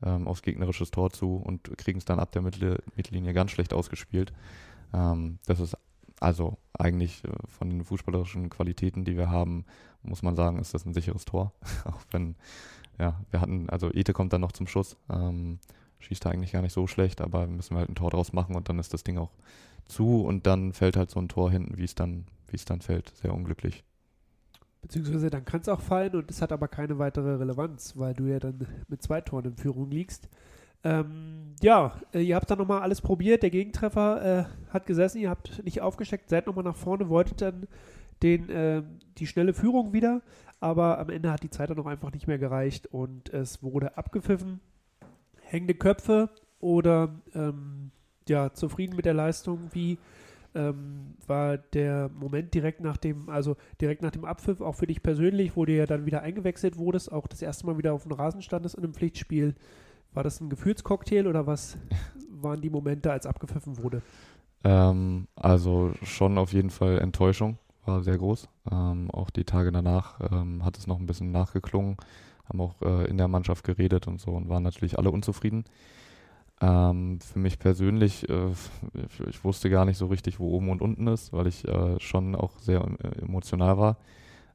ähm, 0.04 0.28
aufs 0.28 0.42
gegnerisches 0.42 0.92
Tor 0.92 1.12
zu 1.12 1.36
und 1.36 1.78
kriegen 1.78 2.00
es 2.00 2.06
dann 2.06 2.20
ab 2.20 2.32
der 2.32 2.42
Mittel 2.42 2.82
Mittellinie 2.96 3.34
ganz 3.34 3.52
schlecht 3.52 3.74
ausgespielt. 3.74 4.32
Ähm, 4.94 5.40
das 5.46 5.60
ist 5.60 5.76
also 6.20 6.58
eigentlich 6.74 7.24
äh, 7.24 7.30
von 7.48 7.70
den 7.70 7.84
fußballerischen 7.84 8.50
Qualitäten, 8.50 9.06
die 9.06 9.18
wir 9.18 9.30
haben, 9.30 9.66
muss 10.04 10.22
man 10.22 10.36
sagen, 10.36 10.60
ist 10.60 10.74
das 10.74 10.86
ein 10.86 10.94
sicheres 10.94 11.26
Tor. 11.26 11.54
Auch 11.86 12.02
wenn, 12.12 12.36
ja, 13.00 13.20
wir 13.32 13.42
hatten, 13.42 13.70
also 13.70 13.92
Ete 13.94 14.14
kommt 14.14 14.34
dann 14.34 14.42
noch 14.42 14.52
zum 14.52 14.68
Schuss, 14.68 14.98
ähm, 15.10 15.60
schießt 16.00 16.26
da 16.26 16.30
eigentlich 16.30 16.52
gar 16.52 16.62
nicht 16.62 16.74
so 16.74 16.88
schlecht, 16.88 17.22
aber 17.22 17.48
müssen 17.48 17.76
wir 17.76 17.80
halt 17.80 17.90
ein 17.90 17.96
Tor 17.96 18.12
draus 18.12 18.34
machen 18.34 18.56
und 18.56 18.70
dann 18.70 18.80
ist 18.80 18.94
das 18.94 19.04
Ding 19.04 19.18
auch 19.18 19.32
zu 19.86 20.22
und 20.22 20.46
dann 20.46 20.74
fällt 20.74 20.98
halt 20.98 21.10
so 21.10 21.20
ein 21.20 21.30
Tor 21.30 21.52
hinten, 21.52 21.78
wie 21.78 21.86
es 21.86 21.96
dann, 21.96 22.26
es 22.52 22.66
dann 22.66 22.82
fällt, 22.82 23.10
sehr 23.18 23.34
unglücklich. 23.34 23.84
Beziehungsweise 24.82 25.30
dann 25.30 25.44
kann 25.44 25.62
es 25.62 25.70
auch 25.70 25.82
fallen 25.82 26.16
und 26.16 26.32
es 26.32 26.42
hat 26.42 26.52
aber 26.52 26.68
keine 26.68 27.00
weitere 27.00 27.36
Relevanz, 27.36 27.98
weil 27.98 28.14
du 28.14 28.26
ja 28.26 28.40
dann 28.40 28.66
mit 28.88 29.02
zwei 29.02 29.20
Toren 29.22 29.46
in 29.46 29.58
Führung 29.58 29.90
liegst. 29.90 30.30
Ähm, 30.84 31.56
ja, 31.62 32.00
äh, 32.14 32.22
ihr 32.22 32.36
habt 32.36 32.50
dann 32.50 32.60
nochmal 32.60 32.82
alles 32.82 33.02
probiert. 33.02 33.44
Der 33.44 33.50
Gegentreffer 33.50 34.40
äh, 34.40 34.46
hat 34.74 34.86
gesessen, 34.86 35.20
ihr 35.20 35.30
habt 35.30 35.64
nicht 35.66 35.82
aufgesteckt, 35.82 36.30
seid 36.30 36.48
nochmal 36.48 36.64
nach 36.64 36.78
vorne, 36.78 37.10
wolltet 37.10 37.42
dann 37.42 37.68
den, 38.24 38.50
äh, 38.50 38.84
die 39.18 39.28
schnelle 39.28 39.54
Führung 39.54 39.92
wieder, 39.92 40.22
aber 40.60 41.00
am 41.00 41.10
Ende 41.10 41.32
hat 41.32 41.44
die 41.44 41.50
Zeit 41.50 41.70
dann 41.70 41.78
noch 41.78 41.86
einfach 41.86 42.12
nicht 42.12 42.28
mehr 42.28 42.38
gereicht 42.38 42.88
und 42.88 43.30
es 43.30 43.64
wurde 43.64 43.98
abgepfiffen. 43.98 44.60
Hängende 45.42 45.74
Köpfe 45.74 46.30
oder 46.60 47.16
ähm, 47.34 47.92
ja, 48.28 48.54
zufrieden 48.54 48.96
mit 48.96 49.06
der 49.06 49.14
Leistung, 49.14 49.70
wie 49.72 49.98
ähm, 50.56 51.16
war 51.28 51.58
der 51.58 52.10
Moment 52.10 52.54
direkt 52.54 52.82
nach 52.82 52.98
dem, 52.98 53.30
also 53.30 53.56
direkt 53.82 54.02
nach 54.02 54.12
dem 54.12 54.26
Abpfiff, 54.26 54.62
auch 54.62 54.76
für 54.76 54.88
dich 54.88 55.04
persönlich, 55.04 55.56
wo 55.56 55.66
du 55.66 55.74
ja 55.74 55.86
dann 55.86 56.06
wieder 56.06 56.22
eingewechselt 56.22 56.78
wurdest, 56.78 57.12
auch 57.12 57.28
das 57.28 57.42
erste 57.42 57.66
Mal 57.66 57.78
wieder 57.78 57.94
auf 57.94 58.04
dem 58.04 58.12
Rasen 58.12 58.42
standest 58.42 58.76
in 58.76 58.84
einem 58.84 58.94
Pflichtspiel. 58.94 59.56
War 60.14 60.24
das 60.24 60.42
ein 60.42 60.50
Gefühlscocktail 60.50 61.28
oder 61.28 61.46
was 61.46 61.78
waren 62.30 62.62
die 62.62 62.70
Momente, 62.70 63.12
als 63.12 63.26
abgepfiffen 63.26 63.78
wurde? 63.78 64.02
Ähm, 64.64 65.28
also 65.36 65.94
schon 66.04 66.38
auf 66.38 66.52
jeden 66.52 66.70
Fall 66.70 67.00
Enttäuschung, 67.00 67.58
war 67.90 68.04
sehr 68.04 68.18
groß. 68.18 68.48
Ähm, 68.72 69.10
auch 69.12 69.30
die 69.30 69.44
Tage 69.44 69.72
danach 69.72 70.20
ähm, 70.32 70.64
hat 70.64 70.78
es 70.78 70.88
noch 70.88 71.00
ein 71.00 71.06
bisschen 71.06 71.32
nachgeklungen, 71.32 71.98
haben 72.48 72.62
auch 72.62 72.82
äh, 72.82 73.06
in 73.10 73.18
der 73.18 73.28
Mannschaft 73.28 73.64
geredet 73.64 74.08
und 74.08 74.22
so 74.22 74.32
und 74.32 74.50
waren 74.50 74.64
natürlich 74.64 74.98
alle 74.98 75.12
unzufrieden. 75.12 75.66
Ähm, 76.62 77.20
für 77.22 77.40
mich 77.40 77.58
persönlich, 77.58 78.28
äh, 78.30 78.52
ich 79.30 79.44
wusste 79.44 79.70
gar 79.70 79.86
nicht 79.86 79.98
so 79.98 80.08
richtig, 80.08 80.40
wo 80.40 80.50
oben 80.50 80.70
und 80.70 80.82
unten 80.82 81.08
ist, 81.08 81.32
weil 81.32 81.48
ich 81.48 81.68
äh, 81.68 82.00
schon 82.00 82.36
auch 82.36 82.60
sehr 82.60 82.82
äh, 82.82 83.22
emotional 83.22 83.78
war. 83.78 83.98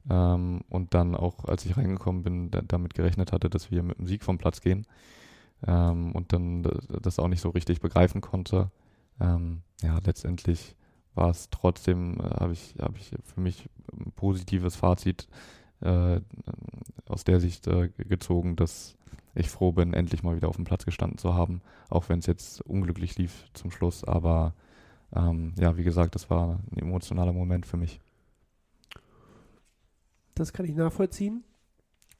Ähm, 0.09 0.61
und 0.69 0.93
dann 0.93 1.15
auch, 1.15 1.45
als 1.45 1.65
ich 1.65 1.77
reingekommen 1.77 2.23
bin, 2.23 2.51
da, 2.51 2.61
damit 2.61 2.93
gerechnet 2.93 3.31
hatte, 3.31 3.49
dass 3.49 3.71
wir 3.71 3.81
mit 3.81 3.97
dem 3.97 4.05
Sieg 4.05 4.23
vom 4.23 4.37
Platz 4.37 4.61
gehen. 4.61 4.85
Ähm, 5.65 6.11
und 6.11 6.31
dann 6.31 6.63
das 7.01 7.17
auch 7.17 7.27
nicht 7.27 7.41
so 7.41 7.49
richtig 7.49 7.81
begreifen 7.81 8.21
konnte. 8.21 8.69
Ähm, 9.19 9.61
ja, 9.81 9.99
letztendlich 10.05 10.75
war 11.15 11.29
es 11.29 11.49
trotzdem, 11.49 12.19
äh, 12.19 12.23
habe 12.39 12.53
ich, 12.53 12.75
hab 12.79 12.97
ich 12.97 13.11
für 13.23 13.41
mich 13.41 13.69
ein 13.91 14.11
positives 14.11 14.75
Fazit 14.75 15.27
äh, 15.81 16.19
aus 17.07 17.23
der 17.23 17.39
Sicht 17.39 17.67
äh, 17.67 17.89
gezogen, 17.97 18.55
dass 18.55 18.95
ich 19.33 19.49
froh 19.49 19.71
bin, 19.71 19.93
endlich 19.93 20.23
mal 20.23 20.35
wieder 20.35 20.47
auf 20.47 20.55
dem 20.55 20.65
Platz 20.65 20.85
gestanden 20.85 21.17
zu 21.17 21.33
haben, 21.33 21.61
auch 21.89 22.09
wenn 22.09 22.19
es 22.19 22.25
jetzt 22.25 22.61
unglücklich 22.61 23.17
lief 23.17 23.49
zum 23.53 23.71
Schluss. 23.71 24.03
Aber 24.03 24.53
ähm, 25.13 25.53
ja, 25.59 25.77
wie 25.77 25.83
gesagt, 25.83 26.15
das 26.15 26.29
war 26.29 26.59
ein 26.71 26.77
emotionaler 26.77 27.33
Moment 27.33 27.65
für 27.65 27.77
mich. 27.77 27.99
Das 30.35 30.53
kann 30.53 30.65
ich 30.65 30.75
nachvollziehen. 30.75 31.43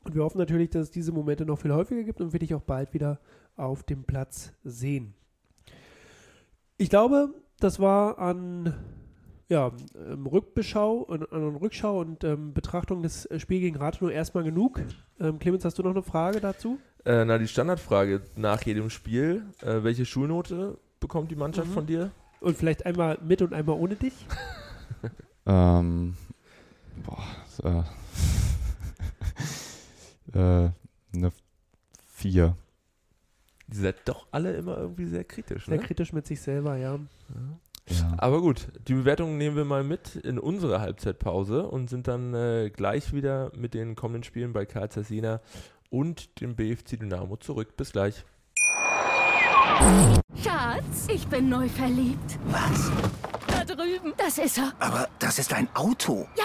Und 0.04 0.14
wir 0.14 0.24
hoffen 0.24 0.38
natürlich, 0.38 0.70
dass 0.70 0.84
es 0.84 0.92
diese 0.92 1.12
Momente 1.12 1.46
noch 1.46 1.60
viel 1.60 1.74
häufiger 1.74 2.04
gibt 2.04 2.22
und 2.22 2.32
wir 2.32 2.40
dich 2.40 2.54
auch 2.54 2.62
bald 2.62 2.94
wieder 2.94 3.20
auf 3.56 3.84
dem 3.84 4.04
Platz 4.04 4.54
sehen. 4.64 5.16
Ich 6.78 6.90
glaube, 6.90 7.34
das 7.60 7.80
war 7.80 8.20
an 8.20 8.74
ja, 9.48 9.72
ähm, 9.96 10.26
Rückbeschau, 10.26 11.06
an, 11.06 11.24
an 11.30 11.56
Rückschau 11.56 12.00
und 12.00 12.24
ähm, 12.24 12.54
Betrachtung 12.54 13.04
des 13.04 13.26
äh, 13.28 13.40
Spiels 13.40 13.62
gegen 13.62 13.76
Rathenow 13.78 14.12
erstmal 14.12 14.44
genug. 14.44 14.82
Ähm, 15.20 15.38
Clemens, 15.40 15.64
hast 15.66 15.78
du 15.78 15.84
noch 15.84 15.92
eine 15.92 16.02
Frage 16.02 16.40
dazu? 16.40 16.80
Äh, 17.06 17.26
na, 17.26 17.38
die 17.38 17.48
Standardfrage 17.48 18.22
nach 18.36 18.64
jedem 18.64 18.90
Spiel. 18.90 19.44
Äh, 19.62 19.84
welche 19.84 20.06
Schulnote 20.06 20.80
bekommt 21.00 21.30
die 21.30 21.36
Mannschaft 21.36 21.70
mhm. 21.70 21.74
von 21.74 21.86
dir? 21.86 22.12
Und 22.40 22.58
vielleicht 22.58 22.86
einmal 22.86 23.20
mit 23.24 23.42
und 23.42 23.54
einmal 23.54 23.78
ohne 23.78 23.96
dich? 23.96 24.14
ähm, 25.46 26.18
boah, 27.04 27.84
äh, 30.34 30.34
äh, 30.66 30.70
eine 31.14 31.32
4. 32.16 32.56
Die 33.68 33.78
seid 33.78 34.08
doch 34.08 34.28
alle 34.32 34.54
immer 34.54 34.78
irgendwie 34.78 35.06
sehr 35.06 35.24
kritisch, 35.24 35.66
Sehr 35.66 35.78
ne? 35.78 35.84
kritisch 35.84 36.14
mit 36.14 36.28
sich 36.28 36.40
selber, 36.42 36.78
ja. 36.78 37.00
ja. 37.88 38.14
Aber 38.18 38.42
gut, 38.42 38.68
die 38.88 38.94
Bewertung 38.94 39.38
nehmen 39.38 39.56
wir 39.56 39.66
mal 39.66 39.84
mit 39.84 40.16
in 40.16 40.38
unsere 40.38 40.82
Halbzeitpause 40.82 41.68
und 41.68 41.90
sind 41.90 42.08
dann 42.08 42.34
äh, 42.34 42.70
gleich 42.70 43.14
wieder 43.14 43.52
mit 43.58 43.74
den 43.74 43.96
kommenden 43.96 44.24
Spielen 44.24 44.54
bei 44.54 44.66
Karl 44.66 44.90
Jena 45.08 45.42
und 45.90 46.42
dem 46.42 46.56
BFC 46.56 47.00
Dynamo 47.00 47.38
zurück. 47.38 47.76
Bis 47.76 47.92
gleich. 47.92 48.24
Schatz, 50.44 51.08
ich 51.08 51.28
bin 51.28 51.50
neu 51.50 51.68
verliebt. 51.68 52.40
Was? 52.46 52.92
Da 53.48 53.66
drüben. 53.66 54.14
Das 54.18 54.38
ist 54.38 54.58
er. 54.58 54.74
Aber 54.80 55.08
das 55.20 55.40
ist 55.40 55.54
ein 55.54 55.68
Auto. 55.74 56.28
Ja, 56.38 56.44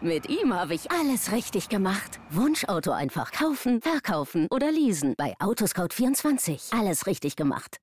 Mit 0.00 0.28
ihm 0.28 0.54
habe 0.54 0.74
ich 0.74 0.90
alles 0.90 1.32
richtig 1.32 1.68
gemacht. 1.68 2.20
Wunschauto 2.30 2.92
einfach 2.92 3.32
kaufen, 3.32 3.80
verkaufen 3.82 4.46
oder 4.50 4.70
leasen. 4.70 5.14
Bei 5.16 5.34
Autoscout24. 5.40 6.78
Alles 6.78 7.06
richtig 7.06 7.34
gemacht. 7.34 7.80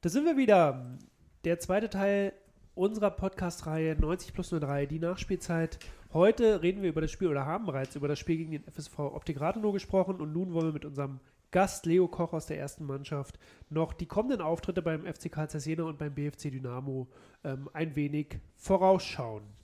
Da 0.00 0.08
sind 0.08 0.24
wir 0.24 0.36
wieder. 0.36 0.98
Der 1.44 1.60
zweite 1.60 1.88
Teil 1.88 2.32
unserer 2.74 3.10
Podcast-Reihe 3.10 3.94
90 3.94 4.32
plus 4.32 4.50
03, 4.50 4.86
die 4.86 4.98
Nachspielzeit. 4.98 5.78
Heute 6.12 6.62
reden 6.62 6.82
wir 6.82 6.90
über 6.90 7.00
das 7.00 7.12
Spiel 7.12 7.28
oder 7.28 7.46
haben 7.46 7.66
bereits 7.66 7.94
über 7.94 8.08
das 8.08 8.18
Spiel 8.18 8.38
gegen 8.38 8.50
den 8.52 8.64
FSV 8.64 8.98
Optik 8.98 9.40
Rathenow 9.40 9.72
gesprochen 9.72 10.20
und 10.20 10.32
nun 10.32 10.52
wollen 10.52 10.66
wir 10.66 10.72
mit 10.72 10.84
unserem 10.84 11.20
Gast 11.50 11.86
Leo 11.86 12.08
Koch 12.08 12.32
aus 12.32 12.46
der 12.46 12.58
ersten 12.58 12.84
Mannschaft 12.84 13.38
noch 13.70 13.92
die 13.92 14.06
kommenden 14.06 14.40
Auftritte 14.40 14.82
beim 14.82 15.06
FC 15.06 15.30
Karl 15.30 15.48
Zeiss 15.48 15.64
Jena 15.64 15.84
und 15.84 15.98
beim 15.98 16.14
BFC 16.14 16.50
Dynamo 16.50 17.08
ähm, 17.44 17.70
ein 17.72 17.94
wenig 17.96 18.38
vorausschauen. 18.56 19.57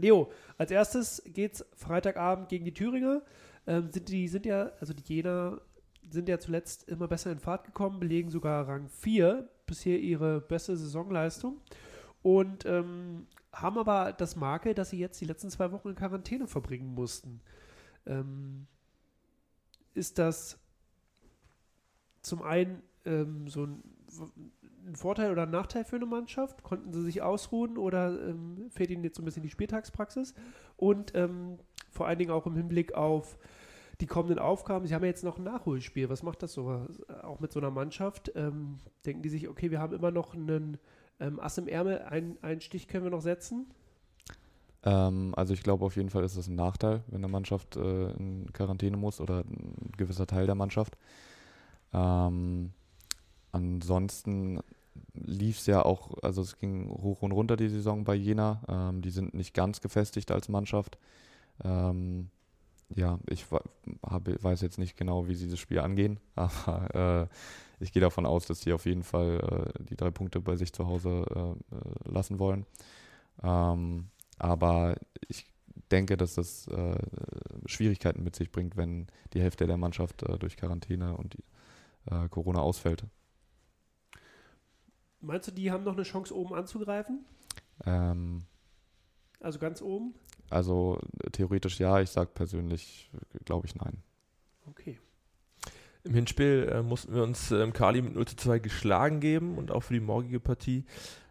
Leo, 0.00 0.30
als 0.58 0.70
erstes 0.70 1.22
geht's 1.26 1.64
Freitagabend 1.74 2.48
gegen 2.48 2.64
die 2.64 2.74
Thüringer. 2.74 3.22
Ähm, 3.66 3.90
sind 3.90 4.08
die 4.08 4.28
sind 4.28 4.46
ja, 4.46 4.72
also 4.80 4.92
die 4.92 5.14
Jena 5.14 5.60
sind 6.10 6.28
ja 6.28 6.38
zuletzt 6.38 6.88
immer 6.88 7.08
besser 7.08 7.30
in 7.30 7.38
Fahrt 7.38 7.64
gekommen, 7.64 8.00
belegen 8.00 8.30
sogar 8.30 8.66
Rang 8.66 8.88
4, 8.88 9.48
bisher 9.66 9.98
ihre 9.98 10.40
beste 10.40 10.76
Saisonleistung 10.76 11.60
und 12.22 12.66
ähm, 12.66 13.26
haben 13.52 13.78
aber 13.78 14.12
das 14.12 14.36
Makel, 14.36 14.74
dass 14.74 14.90
sie 14.90 14.98
jetzt 14.98 15.20
die 15.20 15.26
letzten 15.26 15.50
zwei 15.50 15.72
Wochen 15.72 15.88
in 15.88 15.94
Quarantäne 15.94 16.46
verbringen 16.46 16.94
mussten. 16.94 17.40
Ähm, 18.06 18.66
ist 19.94 20.18
das 20.18 20.58
zum 22.22 22.42
einen 22.42 22.82
ähm, 23.04 23.48
so 23.48 23.64
ein, 23.64 23.82
ein, 24.86 24.96
Vorteil 24.96 25.30
oder 25.30 25.42
ein 25.42 25.50
Nachteil 25.50 25.84
für 25.84 25.96
eine 25.96 26.06
Mannschaft? 26.06 26.62
Konnten 26.62 26.92
sie 26.92 27.02
sich 27.02 27.22
ausruhen 27.22 27.78
oder 27.78 28.28
ähm, 28.28 28.70
fehlt 28.70 28.90
ihnen 28.90 29.04
jetzt 29.04 29.16
so 29.16 29.22
ein 29.22 29.24
bisschen 29.24 29.42
die 29.42 29.50
Spieltagspraxis? 29.50 30.34
Und 30.76 31.14
ähm, 31.14 31.58
vor 31.90 32.06
allen 32.06 32.18
Dingen 32.18 32.30
auch 32.30 32.46
im 32.46 32.56
Hinblick 32.56 32.94
auf 32.94 33.38
die 34.00 34.06
kommenden 34.06 34.38
Aufgaben. 34.38 34.86
Sie 34.86 34.94
haben 34.94 35.02
ja 35.02 35.08
jetzt 35.08 35.24
noch 35.24 35.38
ein 35.38 35.44
Nachholspiel. 35.44 36.08
Was 36.08 36.22
macht 36.22 36.42
das 36.42 36.54
so? 36.54 36.86
Auch 37.22 37.40
mit 37.40 37.52
so 37.52 37.60
einer 37.60 37.70
Mannschaft? 37.70 38.32
Ähm, 38.34 38.78
denken 39.04 39.22
die 39.22 39.28
sich, 39.28 39.48
okay, 39.48 39.70
wir 39.70 39.78
haben 39.78 39.94
immer 39.94 40.10
noch 40.10 40.34
einen 40.34 40.78
ähm, 41.20 41.38
Ass 41.38 41.58
im 41.58 41.68
Ärmel, 41.68 42.00
ein, 42.02 42.38
einen 42.42 42.60
Stich 42.60 42.88
können 42.88 43.04
wir 43.04 43.10
noch 43.10 43.20
setzen? 43.20 43.66
Ähm, 44.82 45.34
also 45.36 45.52
ich 45.52 45.62
glaube 45.62 45.84
auf 45.84 45.96
jeden 45.96 46.10
Fall 46.10 46.24
ist 46.24 46.36
es 46.36 46.48
ein 46.48 46.54
Nachteil, 46.54 47.02
wenn 47.08 47.18
eine 47.18 47.28
Mannschaft 47.28 47.76
äh, 47.76 48.10
in 48.12 48.50
Quarantäne 48.52 48.96
muss 48.96 49.20
oder 49.20 49.40
ein 49.40 49.92
gewisser 49.96 50.26
Teil 50.26 50.46
der 50.46 50.54
Mannschaft. 50.54 50.96
Ähm, 51.92 52.72
ansonsten 53.52 54.60
lief 55.14 55.58
es 55.58 55.66
ja 55.66 55.84
auch, 55.84 56.10
also 56.22 56.42
es 56.42 56.56
ging 56.58 56.88
hoch 56.88 57.22
und 57.22 57.32
runter 57.32 57.56
die 57.56 57.68
Saison 57.68 58.04
bei 58.04 58.14
Jena. 58.14 58.62
Ähm, 58.68 59.02
die 59.02 59.10
sind 59.10 59.34
nicht 59.34 59.54
ganz 59.54 59.80
gefestigt 59.80 60.30
als 60.30 60.48
Mannschaft. 60.48 60.98
Ähm, 61.64 62.30
ja, 62.94 63.18
ich 63.28 63.46
hab, 64.02 64.42
weiß 64.42 64.60
jetzt 64.62 64.78
nicht 64.78 64.96
genau, 64.96 65.28
wie 65.28 65.34
sie 65.34 65.48
das 65.48 65.58
Spiel 65.58 65.78
angehen, 65.78 66.18
aber 66.34 67.28
äh, 67.30 67.34
ich 67.82 67.92
gehe 67.92 68.02
davon 68.02 68.26
aus, 68.26 68.46
dass 68.46 68.60
sie 68.60 68.72
auf 68.72 68.84
jeden 68.84 69.04
Fall 69.04 69.72
äh, 69.78 69.84
die 69.84 69.96
drei 69.96 70.10
Punkte 70.10 70.40
bei 70.40 70.56
sich 70.56 70.72
zu 70.72 70.86
Hause 70.86 71.24
äh, 71.34 71.76
äh 71.76 72.12
lassen 72.12 72.38
wollen. 72.38 72.66
Ähm, 73.42 74.08
aber 74.38 74.96
ich 75.28 75.46
denke, 75.90 76.16
dass 76.16 76.34
das 76.34 76.66
äh, 76.68 76.98
Schwierigkeiten 77.66 78.22
mit 78.22 78.36
sich 78.36 78.50
bringt, 78.50 78.76
wenn 78.76 79.06
die 79.32 79.40
Hälfte 79.40 79.66
der 79.66 79.76
Mannschaft 79.76 80.22
äh, 80.22 80.38
durch 80.38 80.56
Quarantäne 80.56 81.16
und 81.16 81.34
die, 81.34 81.44
Corona 82.30 82.60
ausfällt. 82.60 83.04
Meinst 85.20 85.48
du, 85.48 85.52
die 85.52 85.70
haben 85.70 85.84
noch 85.84 85.94
eine 85.94 86.02
Chance, 86.02 86.34
oben 86.34 86.54
anzugreifen? 86.54 87.24
Ähm, 87.84 88.42
also 89.40 89.58
ganz 89.58 89.82
oben? 89.82 90.14
Also 90.48 90.98
theoretisch 91.32 91.78
ja, 91.78 92.00
ich 92.00 92.10
sage 92.10 92.30
persönlich, 92.34 93.10
glaube 93.44 93.66
ich, 93.66 93.74
nein. 93.74 94.02
Okay. 94.66 94.98
Im 96.02 96.14
Hinspiel 96.14 96.68
äh, 96.72 96.82
mussten 96.82 97.14
wir 97.14 97.22
uns 97.22 97.50
ähm, 97.50 97.72
Kali 97.72 98.00
mit 98.00 98.14
0 98.14 98.26
zu 98.26 98.36
2 98.36 98.58
geschlagen 98.58 99.20
geben 99.20 99.58
und 99.58 99.70
auch 99.70 99.80
für 99.80 99.94
die 99.94 100.00
morgige 100.00 100.40
Partie 100.40 100.84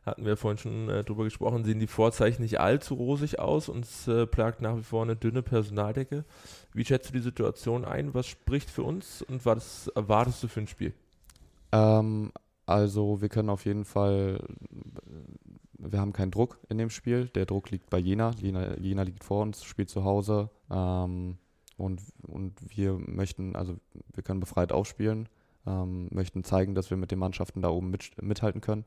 hatten 0.06 0.26
wir 0.26 0.38
vorhin 0.38 0.58
schon 0.58 0.90
äh, 0.90 1.04
drüber 1.04 1.24
gesprochen, 1.24 1.64
sehen 1.64 1.80
die 1.80 1.88
Vorzeichen 1.88 2.42
nicht 2.42 2.60
allzu 2.60 2.96
rosig 2.96 3.40
aus. 3.40 3.70
Uns 3.70 4.08
äh, 4.08 4.26
plagt 4.26 4.62
nach 4.62 4.78
wie 4.78 4.84
vor 4.84 5.04
eine 5.04 5.16
dünne 5.16 5.42
Personaldecke. 5.42 6.26
Wie 6.74 6.86
schätzt 6.86 7.10
du 7.10 7.14
die 7.14 7.20
Situation 7.20 7.86
ein? 7.86 8.14
Was 8.14 8.28
spricht 8.28 8.70
für 8.70 8.84
uns 8.84 9.22
und 9.22 9.46
was 9.46 9.88
erwartest 9.90 10.44
du 10.44 10.48
für 10.48 10.62
ein 10.62 10.68
Spiel? 10.68 10.94
Ähm, 11.72 12.32
also 12.70 13.22
wir 13.22 13.30
können 13.30 13.50
auf 13.50 13.66
jeden 13.66 13.86
Fall 13.86 14.40
wir 15.80 16.00
haben 16.00 16.14
keinen 16.14 16.32
Druck 16.32 16.60
in 16.70 16.78
dem 16.78 16.90
Spiel. 16.90 17.28
Der 17.30 17.46
Druck 17.46 17.72
liegt 17.72 17.90
bei 17.90 17.98
Jena. 17.98 18.32
Jena, 18.32 18.78
Jena 18.78 19.04
liegt 19.04 19.24
vor 19.24 19.42
uns, 19.42 19.64
spielt 19.64 19.90
zu 19.90 20.04
Hause. 20.04 20.50
Ähm, 20.70 21.38
und, 21.78 22.02
und 22.28 22.54
wir 22.76 22.94
möchten, 22.94 23.56
also 23.56 23.78
wir 24.14 24.22
können 24.22 24.42
befreit 24.42 24.74
aufspielen, 24.74 25.30
ähm, 25.66 26.10
möchten 26.12 26.44
zeigen, 26.44 26.76
dass 26.76 26.90
wir 26.90 26.98
mit 26.98 27.12
den 27.12 27.20
Mannschaften 27.20 27.62
da 27.62 27.70
oben 27.70 27.90
mit, 27.90 28.22
mithalten 28.22 28.60
können. 28.60 28.84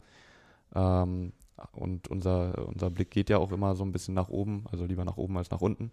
Ähm, 0.75 1.33
und 1.73 2.09
unser, 2.09 2.68
unser 2.68 2.90
Blick 2.90 3.11
geht 3.11 3.31
ja 3.31 3.38
auch 3.38 3.53
immer 3.53 3.75
so 3.75 3.85
ein 3.85 3.92
bisschen 3.92 4.14
nach 4.14 4.29
oben, 4.29 4.64
also 4.71 4.85
lieber 4.85 5.05
nach 5.05 5.16
oben 5.16 5.38
als 5.38 5.51
nach 5.51 5.62
unten. 5.62 5.92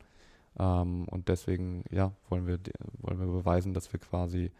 Ähm, 0.59 1.07
und 1.07 1.29
deswegen, 1.29 1.85
ja, 1.89 2.11
wollen 2.27 2.47
wir, 2.47 2.59
wollen 2.99 3.19
wir 3.19 3.27
beweisen, 3.27 3.73
dass 3.73 3.93
wir 3.93 3.99
quasi 3.99 4.51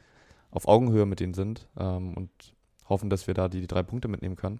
auf 0.51 0.67
Augenhöhe 0.67 1.05
mit 1.05 1.19
ihnen 1.19 1.33
sind 1.33 1.67
ähm, 1.77 2.13
und 2.13 2.31
hoffen, 2.89 3.09
dass 3.09 3.27
wir 3.27 3.33
da 3.33 3.47
die, 3.47 3.61
die 3.61 3.67
drei 3.67 3.83
Punkte 3.83 4.07
mitnehmen 4.07 4.35
können. 4.35 4.59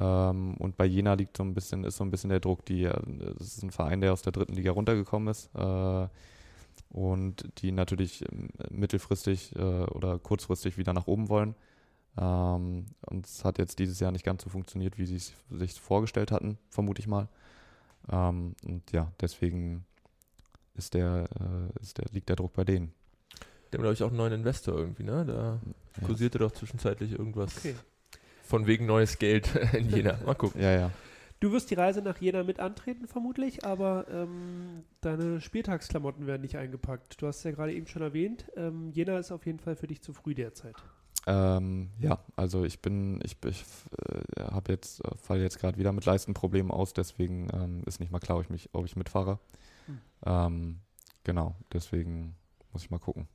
Ähm, 0.00 0.54
und 0.58 0.76
bei 0.76 0.84
Jena 0.84 1.14
liegt 1.14 1.36
so 1.36 1.42
ein 1.42 1.54
bisschen, 1.54 1.84
ist 1.84 1.96
so 1.96 2.04
ein 2.04 2.10
bisschen 2.10 2.30
der 2.30 2.40
Druck, 2.40 2.64
die, 2.66 2.82
das 2.82 3.56
ist 3.56 3.62
ein 3.62 3.70
Verein, 3.70 4.00
der 4.00 4.12
aus 4.12 4.22
der 4.22 4.32
dritten 4.32 4.54
Liga 4.54 4.72
runtergekommen 4.72 5.28
ist. 5.28 5.50
Äh, 5.54 6.08
und 6.90 7.50
die 7.60 7.72
natürlich 7.72 8.24
mittelfristig 8.70 9.54
äh, 9.56 9.84
oder 9.84 10.18
kurzfristig 10.18 10.78
wieder 10.78 10.92
nach 10.92 11.06
oben 11.06 11.28
wollen. 11.28 11.54
Ähm, 12.16 12.86
und 13.02 13.26
es 13.26 13.44
hat 13.44 13.58
jetzt 13.58 13.78
dieses 13.78 14.00
Jahr 14.00 14.12
nicht 14.12 14.24
ganz 14.24 14.42
so 14.42 14.50
funktioniert, 14.50 14.98
wie 14.98 15.06
sie 15.06 15.16
es 15.16 15.34
sich 15.50 15.80
vorgestellt 15.80 16.32
hatten, 16.32 16.58
vermute 16.70 17.00
ich 17.00 17.06
mal. 17.06 17.28
Ähm, 18.10 18.54
und 18.64 18.90
ja, 18.92 19.12
deswegen 19.20 19.84
ist 20.74 20.94
der, 20.94 21.28
äh, 21.38 21.82
ist 21.82 21.98
der, 21.98 22.06
liegt 22.12 22.28
der 22.28 22.36
Druck 22.36 22.54
bei 22.54 22.64
denen. 22.64 22.92
Die 23.70 23.76
haben, 23.76 23.82
glaube 23.82 23.94
ich, 23.94 24.02
auch 24.02 24.08
einen 24.08 24.16
neuen 24.16 24.32
Investor 24.32 24.76
irgendwie, 24.76 25.04
ne? 25.04 25.24
Da 25.26 25.60
ja. 26.00 26.06
kursierte 26.06 26.38
doch 26.38 26.52
zwischenzeitlich 26.52 27.12
irgendwas. 27.12 27.56
Okay. 27.58 27.74
Von 28.42 28.66
wegen 28.66 28.86
neues 28.86 29.18
Geld 29.18 29.54
in 29.74 29.90
Jena. 29.90 30.18
Mal 30.24 30.34
gucken. 30.34 30.60
Ja, 30.60 30.72
ja. 30.72 30.90
Du 31.40 31.52
wirst 31.52 31.70
die 31.70 31.74
Reise 31.74 32.02
nach 32.02 32.18
Jena 32.18 32.42
mit 32.42 32.58
antreten, 32.58 33.06
vermutlich, 33.06 33.64
aber 33.64 34.06
ähm, 34.10 34.82
deine 35.00 35.40
Spieltagsklamotten 35.40 36.26
werden 36.26 36.42
nicht 36.42 36.56
eingepackt. 36.56 37.22
Du 37.22 37.28
hast 37.28 37.38
es 37.38 37.44
ja 37.44 37.52
gerade 37.52 37.72
eben 37.72 37.86
schon 37.86 38.02
erwähnt. 38.02 38.46
Ähm, 38.56 38.90
Jena 38.92 39.18
ist 39.18 39.30
auf 39.30 39.46
jeden 39.46 39.60
Fall 39.60 39.76
für 39.76 39.86
dich 39.86 40.02
zu 40.02 40.12
früh 40.12 40.34
derzeit. 40.34 40.74
Ähm, 41.28 41.90
ja, 42.00 42.18
also 42.36 42.64
ich 42.64 42.80
bin, 42.80 43.20
ich, 43.22 43.36
ich 43.44 43.64
äh, 44.36 44.42
habe 44.44 44.72
jetzt, 44.72 45.04
äh, 45.04 45.10
falle 45.16 45.42
jetzt 45.42 45.60
gerade 45.60 45.78
wieder 45.78 45.92
mit 45.92 46.06
Leistenproblemen 46.06 46.72
aus, 46.72 46.92
deswegen 46.92 47.48
ähm, 47.52 47.82
ist 47.86 48.00
nicht 48.00 48.10
mal 48.10 48.18
klar, 48.18 48.38
ob 48.38 48.44
ich, 48.44 48.50
mich, 48.50 48.70
ob 48.72 48.86
ich 48.86 48.96
mitfahre. 48.96 49.38
Hm. 49.86 49.98
Ähm, 50.24 50.80
genau, 51.24 51.54
deswegen 51.72 52.34
muss 52.72 52.82
ich 52.82 52.90
mal 52.90 52.98
gucken. 52.98 53.28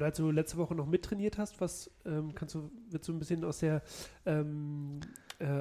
Und 0.00 0.06
als 0.06 0.16
du 0.16 0.30
letzte 0.30 0.56
Woche 0.56 0.74
noch 0.74 0.86
mittrainiert 0.86 1.36
hast, 1.36 1.60
was 1.60 1.90
ähm, 2.06 2.34
kannst 2.34 2.54
du, 2.54 2.70
willst 2.88 3.06
du 3.06 3.12
ein 3.12 3.18
bisschen 3.18 3.44
aus 3.44 3.58
der 3.58 3.82
ähm, 4.24 5.00
äh, 5.38 5.60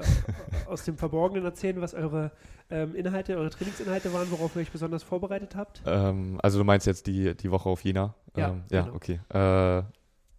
aus 0.65 0.85
dem 0.85 0.97
Verborgenen 0.97 1.43
erzählen, 1.43 1.81
was 1.81 1.93
eure 1.93 2.31
ähm, 2.69 2.95
Inhalte, 2.95 3.35
eure 3.35 3.49
Trainingsinhalte 3.49 4.13
waren, 4.13 4.31
worauf 4.31 4.55
ihr 4.55 4.61
euch 4.61 4.71
besonders 4.71 5.03
vorbereitet 5.03 5.57
habt? 5.57 5.81
Ähm, 5.85 6.39
also 6.41 6.57
du 6.57 6.63
meinst 6.63 6.87
jetzt 6.87 7.07
die, 7.07 7.35
die 7.35 7.51
Woche 7.51 7.67
auf 7.67 7.83
Jena? 7.83 8.15
Ja, 8.37 8.51
ähm, 8.51 8.63
ja, 8.71 8.83
genau. 8.83 8.95
okay. 8.95 9.19
Äh, 9.33 9.83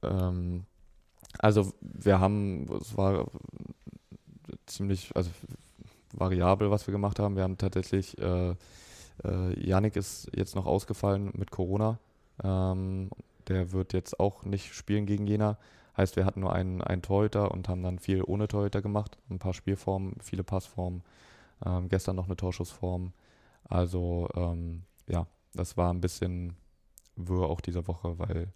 ähm, 0.06 0.64
also 1.38 1.70
wir 1.82 2.20
haben, 2.20 2.72
es 2.80 2.96
war 2.96 3.26
ziemlich, 4.64 5.14
also 5.14 5.28
variabel, 6.14 6.70
was 6.70 6.86
wir 6.86 6.92
gemacht 6.92 7.18
haben. 7.18 7.36
Wir 7.36 7.42
haben 7.42 7.58
tatsächlich, 7.58 8.16
äh, 8.16 8.54
äh, 9.24 9.68
Yannick 9.68 9.96
ist 9.96 10.30
jetzt 10.34 10.56
noch 10.56 10.64
ausgefallen 10.64 11.32
mit 11.34 11.50
Corona. 11.50 11.98
Ähm, 12.42 13.10
der 13.48 13.72
wird 13.72 13.92
jetzt 13.92 14.20
auch 14.20 14.44
nicht 14.44 14.74
spielen 14.74 15.06
gegen 15.06 15.26
Jena. 15.26 15.58
Heißt, 15.96 16.16
wir 16.16 16.24
hatten 16.24 16.40
nur 16.40 16.52
einen, 16.52 16.80
einen 16.82 17.02
Torhüter 17.02 17.50
und 17.50 17.68
haben 17.68 17.82
dann 17.82 17.98
viel 17.98 18.22
ohne 18.22 18.48
Torhüter 18.48 18.82
gemacht. 18.82 19.18
Ein 19.28 19.38
paar 19.38 19.54
Spielformen, 19.54 20.16
viele 20.22 20.44
Passformen. 20.44 21.02
Ähm, 21.64 21.88
gestern 21.88 22.16
noch 22.16 22.26
eine 22.26 22.36
Torschussform. 22.36 23.12
Also 23.64 24.28
ähm, 24.34 24.82
ja, 25.08 25.26
das 25.54 25.76
war 25.76 25.92
ein 25.92 26.00
bisschen 26.00 26.56
wirr 27.16 27.48
auch 27.48 27.60
diese 27.60 27.86
Woche, 27.86 28.18
weil 28.18 28.48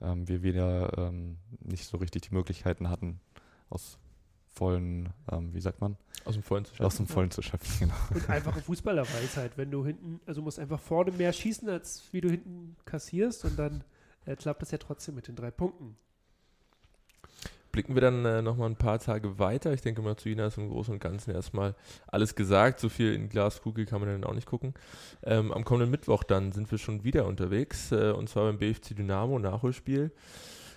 ähm, 0.00 0.28
wir 0.28 0.42
wieder 0.42 0.96
ähm, 0.98 1.38
nicht 1.60 1.86
so 1.86 1.96
richtig 1.96 2.22
die 2.22 2.34
Möglichkeiten 2.34 2.90
hatten, 2.90 3.20
aus 3.70 3.98
vollen, 4.54 5.12
ähm, 5.30 5.52
wie 5.52 5.60
sagt 5.60 5.80
man? 5.80 5.96
Aus 6.24 6.34
dem 6.34 6.42
Vollen 6.42 6.64
zu 6.64 6.70
schöpfen. 6.70 6.86
Aus 6.86 6.96
dem 6.96 7.06
Vollen 7.06 7.30
zu 7.30 7.42
schöpfen, 7.42 7.78
genau. 7.88 7.94
Und 8.14 8.30
einfache 8.30 8.60
Fußballerweisheit, 8.60 9.56
wenn 9.58 9.70
du 9.70 9.84
hinten, 9.84 10.20
also 10.26 10.40
du 10.40 10.44
musst 10.44 10.58
einfach 10.58 10.80
vorne 10.80 11.10
mehr 11.12 11.32
schießen, 11.32 11.68
als 11.68 12.04
wie 12.12 12.20
du 12.20 12.30
hinten 12.30 12.76
kassierst 12.84 13.44
und 13.44 13.58
dann 13.58 13.84
äh, 14.26 14.36
klappt 14.36 14.62
das 14.62 14.70
ja 14.70 14.78
trotzdem 14.78 15.14
mit 15.14 15.28
den 15.28 15.36
drei 15.36 15.50
Punkten. 15.50 15.96
Blicken 17.72 17.94
wir 17.94 18.02
dann 18.02 18.24
äh, 18.24 18.40
nochmal 18.40 18.70
ein 18.70 18.76
paar 18.76 19.00
Tage 19.00 19.40
weiter. 19.40 19.72
Ich 19.72 19.80
denke 19.80 20.00
mal, 20.00 20.16
zu 20.16 20.28
Jena 20.28 20.46
ist 20.46 20.58
im 20.58 20.68
Großen 20.68 20.94
und 20.94 21.00
Ganzen 21.00 21.32
erstmal 21.32 21.74
alles 22.06 22.36
gesagt. 22.36 22.78
So 22.78 22.88
viel 22.88 23.12
in 23.12 23.28
Glaskugel 23.28 23.84
kann 23.84 24.00
man 24.00 24.10
dann 24.10 24.22
auch 24.22 24.34
nicht 24.34 24.46
gucken. 24.46 24.74
Ähm, 25.24 25.50
am 25.50 25.64
kommenden 25.64 25.90
Mittwoch 25.90 26.22
dann 26.22 26.52
sind 26.52 26.70
wir 26.70 26.78
schon 26.78 27.02
wieder 27.02 27.26
unterwegs 27.26 27.90
äh, 27.90 28.12
und 28.12 28.28
zwar 28.28 28.44
beim 28.44 28.58
BFC 28.58 28.94
Dynamo 28.94 29.40
Nachholspiel. 29.40 30.12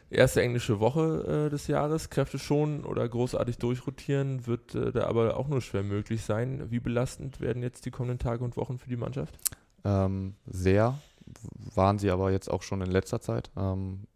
Erste 0.09 0.41
englische 0.41 0.79
Woche 0.79 1.47
äh, 1.47 1.49
des 1.49 1.67
Jahres, 1.67 2.09
Kräfte 2.09 2.39
schonen 2.39 2.85
oder 2.85 3.07
großartig 3.07 3.57
durchrotieren, 3.57 4.47
wird 4.47 4.73
äh, 4.73 4.91
da 4.91 5.05
aber 5.05 5.35
auch 5.35 5.49
nur 5.49 5.61
schwer 5.61 5.83
möglich 5.83 6.23
sein. 6.23 6.71
Wie 6.71 6.79
belastend 6.79 7.41
werden 7.41 7.61
jetzt 7.61 7.85
die 7.85 7.91
kommenden 7.91 8.17
Tage 8.17 8.43
und 8.43 8.55
Wochen 8.55 8.79
für 8.79 8.89
die 8.89 8.95
Mannschaft? 8.95 9.37
Ähm, 9.83 10.35
sehr, 10.45 10.97
waren 11.75 11.99
sie 11.99 12.09
aber 12.09 12.31
jetzt 12.31 12.49
auch 12.49 12.61
schon 12.61 12.81
in 12.81 12.91
letzter 12.91 13.21
Zeit. 13.21 13.51
Ähm, 13.57 14.07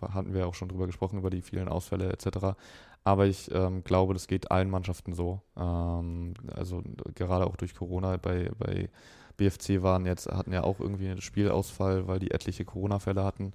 hatten 0.00 0.34
wir 0.34 0.46
auch 0.46 0.54
schon 0.54 0.68
drüber 0.68 0.86
gesprochen, 0.86 1.18
über 1.18 1.30
die 1.30 1.42
vielen 1.42 1.68
Ausfälle 1.68 2.12
etc. 2.12 2.56
Aber 3.04 3.26
ich 3.26 3.50
ähm, 3.52 3.82
glaube, 3.84 4.12
das 4.14 4.26
geht 4.26 4.50
allen 4.50 4.70
Mannschaften 4.70 5.14
so. 5.14 5.40
Ähm, 5.56 6.34
also 6.54 6.82
gerade 7.14 7.46
auch 7.46 7.56
durch 7.56 7.74
Corona 7.74 8.16
bei, 8.16 8.50
bei 8.58 8.90
BFC 9.36 9.82
waren 9.82 10.06
jetzt, 10.06 10.30
hatten 10.30 10.52
ja 10.52 10.62
auch 10.64 10.80
irgendwie 10.80 11.08
einen 11.08 11.20
Spielausfall, 11.20 12.06
weil 12.06 12.18
die 12.18 12.30
etliche 12.30 12.64
Corona-Fälle 12.64 13.24
hatten. 13.24 13.52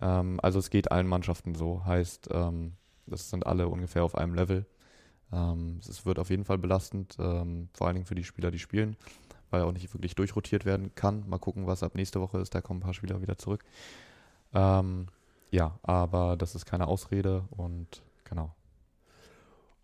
Ähm, 0.00 0.38
also 0.42 0.58
es 0.58 0.70
geht 0.70 0.92
allen 0.92 1.06
Mannschaften 1.06 1.54
so. 1.54 1.84
Heißt, 1.84 2.28
ähm, 2.32 2.72
das 3.06 3.30
sind 3.30 3.46
alle 3.46 3.68
ungefähr 3.68 4.04
auf 4.04 4.16
einem 4.16 4.34
Level. 4.34 4.66
Ähm, 5.32 5.80
es 5.80 6.04
wird 6.04 6.18
auf 6.18 6.30
jeden 6.30 6.44
Fall 6.44 6.58
belastend, 6.58 7.14
vor 7.14 7.86
allen 7.86 7.94
Dingen 7.94 8.06
für 8.06 8.14
die 8.14 8.24
Spieler, 8.24 8.50
die 8.50 8.58
spielen 8.58 8.96
weil 9.54 9.62
auch 9.62 9.72
nicht 9.72 9.92
wirklich 9.94 10.14
durchrotiert 10.14 10.64
werden 10.64 10.94
kann. 10.94 11.28
Mal 11.28 11.38
gucken, 11.38 11.66
was 11.66 11.82
ab 11.82 11.94
nächste 11.94 12.20
Woche 12.20 12.38
ist. 12.38 12.54
Da 12.54 12.60
kommen 12.60 12.80
ein 12.80 12.82
paar 12.82 12.94
Spieler 12.94 13.22
wieder 13.22 13.38
zurück. 13.38 13.64
Ähm, 14.52 15.06
ja, 15.50 15.78
aber 15.82 16.36
das 16.36 16.54
ist 16.54 16.66
keine 16.66 16.86
Ausrede 16.88 17.44
und 17.56 18.02
genau. 18.24 18.54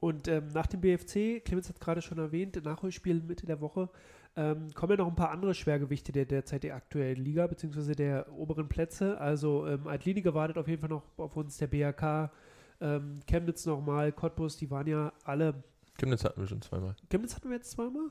Und 0.00 0.28
ähm, 0.28 0.48
nach 0.48 0.66
dem 0.66 0.80
BFC, 0.80 1.44
Clemens 1.44 1.68
hat 1.68 1.78
gerade 1.78 2.02
schon 2.02 2.18
erwähnt, 2.18 2.62
Nachholspiel 2.64 3.20
Mitte 3.22 3.46
der 3.46 3.60
Woche, 3.60 3.90
ähm, 4.34 4.72
kommen 4.74 4.92
ja 4.92 4.96
noch 4.96 5.08
ein 5.08 5.14
paar 5.14 5.30
andere 5.30 5.54
Schwergewichte 5.54 6.12
der 6.12 6.24
derzeit 6.24 6.62
der 6.62 6.74
aktuellen 6.74 7.22
Liga, 7.22 7.46
beziehungsweise 7.46 7.94
der 7.94 8.32
oberen 8.32 8.68
Plätze. 8.68 9.20
Also 9.20 9.66
ähm, 9.66 9.86
Altlinige 9.86 10.34
wartet 10.34 10.56
auf 10.56 10.68
jeden 10.68 10.80
Fall 10.80 10.90
noch 10.90 11.02
auf 11.18 11.36
uns, 11.36 11.58
der 11.58 11.66
BRK, 11.66 12.32
ähm, 12.80 13.20
Chemnitz 13.26 13.66
nochmal, 13.66 14.12
Cottbus, 14.12 14.56
die 14.56 14.70
waren 14.70 14.86
ja 14.86 15.12
alle. 15.24 15.62
Chemnitz 15.98 16.24
hatten 16.24 16.40
wir 16.40 16.48
schon 16.48 16.62
zweimal. 16.62 16.96
Chemnitz 17.10 17.36
hatten 17.36 17.50
wir 17.50 17.56
jetzt 17.56 17.72
zweimal? 17.72 18.10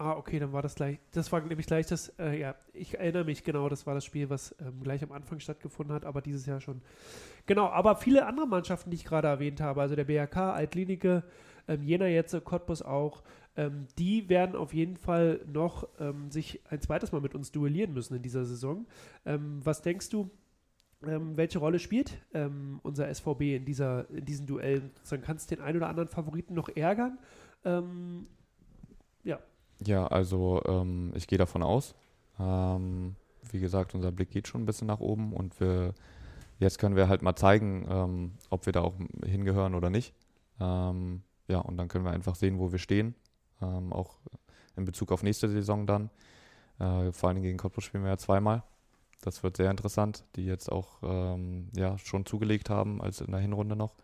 Ah, 0.00 0.12
okay, 0.12 0.38
dann 0.38 0.52
war 0.52 0.62
das 0.62 0.76
gleich. 0.76 1.00
Das 1.10 1.32
war 1.32 1.40
nämlich 1.40 1.66
gleich 1.66 1.86
das, 1.86 2.10
äh, 2.20 2.38
ja, 2.38 2.54
ich 2.72 2.96
erinnere 2.96 3.24
mich 3.24 3.42
genau, 3.42 3.68
das 3.68 3.84
war 3.84 3.94
das 3.94 4.04
Spiel, 4.04 4.30
was 4.30 4.54
ähm, 4.60 4.80
gleich 4.80 5.02
am 5.02 5.10
Anfang 5.10 5.40
stattgefunden 5.40 5.92
hat, 5.92 6.04
aber 6.04 6.22
dieses 6.22 6.46
Jahr 6.46 6.60
schon. 6.60 6.82
Genau, 7.46 7.66
aber 7.66 7.96
viele 7.96 8.24
andere 8.24 8.46
Mannschaften, 8.46 8.90
die 8.90 8.94
ich 8.94 9.04
gerade 9.04 9.26
erwähnt 9.26 9.60
habe, 9.60 9.80
also 9.80 9.96
der 9.96 10.04
BRK, 10.04 10.52
Altlinike, 10.52 11.24
ähm, 11.66 11.82
Jena 11.82 12.06
jetzt, 12.06 12.32
äh, 12.32 12.40
Cottbus 12.40 12.80
auch, 12.80 13.24
ähm, 13.56 13.88
die 13.98 14.28
werden 14.28 14.54
auf 14.54 14.72
jeden 14.72 14.96
Fall 14.96 15.40
noch 15.52 15.88
ähm, 15.98 16.30
sich 16.30 16.60
ein 16.70 16.80
zweites 16.80 17.10
Mal 17.10 17.20
mit 17.20 17.34
uns 17.34 17.50
duellieren 17.50 17.92
müssen 17.92 18.14
in 18.14 18.22
dieser 18.22 18.44
Saison. 18.44 18.86
Ähm, 19.26 19.60
was 19.64 19.82
denkst 19.82 20.10
du, 20.10 20.30
ähm, 21.04 21.36
welche 21.36 21.58
Rolle 21.58 21.80
spielt 21.80 22.24
unser 22.82 23.12
SVB 23.12 23.56
in, 23.56 23.64
dieser, 23.64 24.08
in 24.10 24.24
diesen 24.24 24.46
Duellen? 24.46 24.92
Dann 25.10 25.22
kannst 25.22 25.50
du 25.50 25.56
den 25.56 25.64
einen 25.64 25.78
oder 25.78 25.88
anderen 25.88 26.08
Favoriten 26.08 26.54
noch 26.54 26.68
ärgern. 26.68 27.18
Ja. 29.24 29.38
Ja, 29.86 30.06
also 30.06 30.62
ähm, 30.66 31.12
ich 31.14 31.26
gehe 31.26 31.38
davon 31.38 31.62
aus. 31.62 31.94
Ähm, 32.38 33.16
wie 33.50 33.60
gesagt, 33.60 33.94
unser 33.94 34.12
Blick 34.12 34.30
geht 34.30 34.48
schon 34.48 34.62
ein 34.62 34.66
bisschen 34.66 34.88
nach 34.88 35.00
oben 35.00 35.32
und 35.32 35.58
wir 35.60 35.94
jetzt 36.58 36.78
können 36.78 36.96
wir 36.96 37.08
halt 37.08 37.22
mal 37.22 37.36
zeigen, 37.36 37.86
ähm, 37.88 38.32
ob 38.50 38.66
wir 38.66 38.72
da 38.72 38.82
auch 38.82 38.94
hingehören 39.24 39.74
oder 39.74 39.90
nicht. 39.90 40.14
Ähm, 40.60 41.22
ja, 41.46 41.58
und 41.60 41.76
dann 41.76 41.88
können 41.88 42.04
wir 42.04 42.12
einfach 42.12 42.34
sehen, 42.34 42.58
wo 42.58 42.72
wir 42.72 42.78
stehen. 42.78 43.14
Ähm, 43.62 43.92
auch 43.92 44.18
in 44.76 44.84
Bezug 44.84 45.12
auf 45.12 45.22
nächste 45.22 45.48
Saison 45.48 45.86
dann. 45.86 46.10
Äh, 46.78 47.12
vor 47.12 47.28
allem 47.28 47.42
gegen 47.42 47.58
Cottbus 47.58 47.84
spielen 47.84 48.04
wir 48.04 48.10
ja 48.10 48.18
zweimal. 48.18 48.62
Das 49.22 49.42
wird 49.42 49.56
sehr 49.56 49.70
interessant, 49.70 50.24
die 50.36 50.44
jetzt 50.44 50.70
auch 50.70 50.98
ähm, 51.02 51.70
ja, 51.76 51.98
schon 51.98 52.24
zugelegt 52.24 52.70
haben 52.70 53.00
als 53.00 53.20
in 53.20 53.32
der 53.32 53.40
Hinrunde 53.40 53.74
noch. 53.74 53.94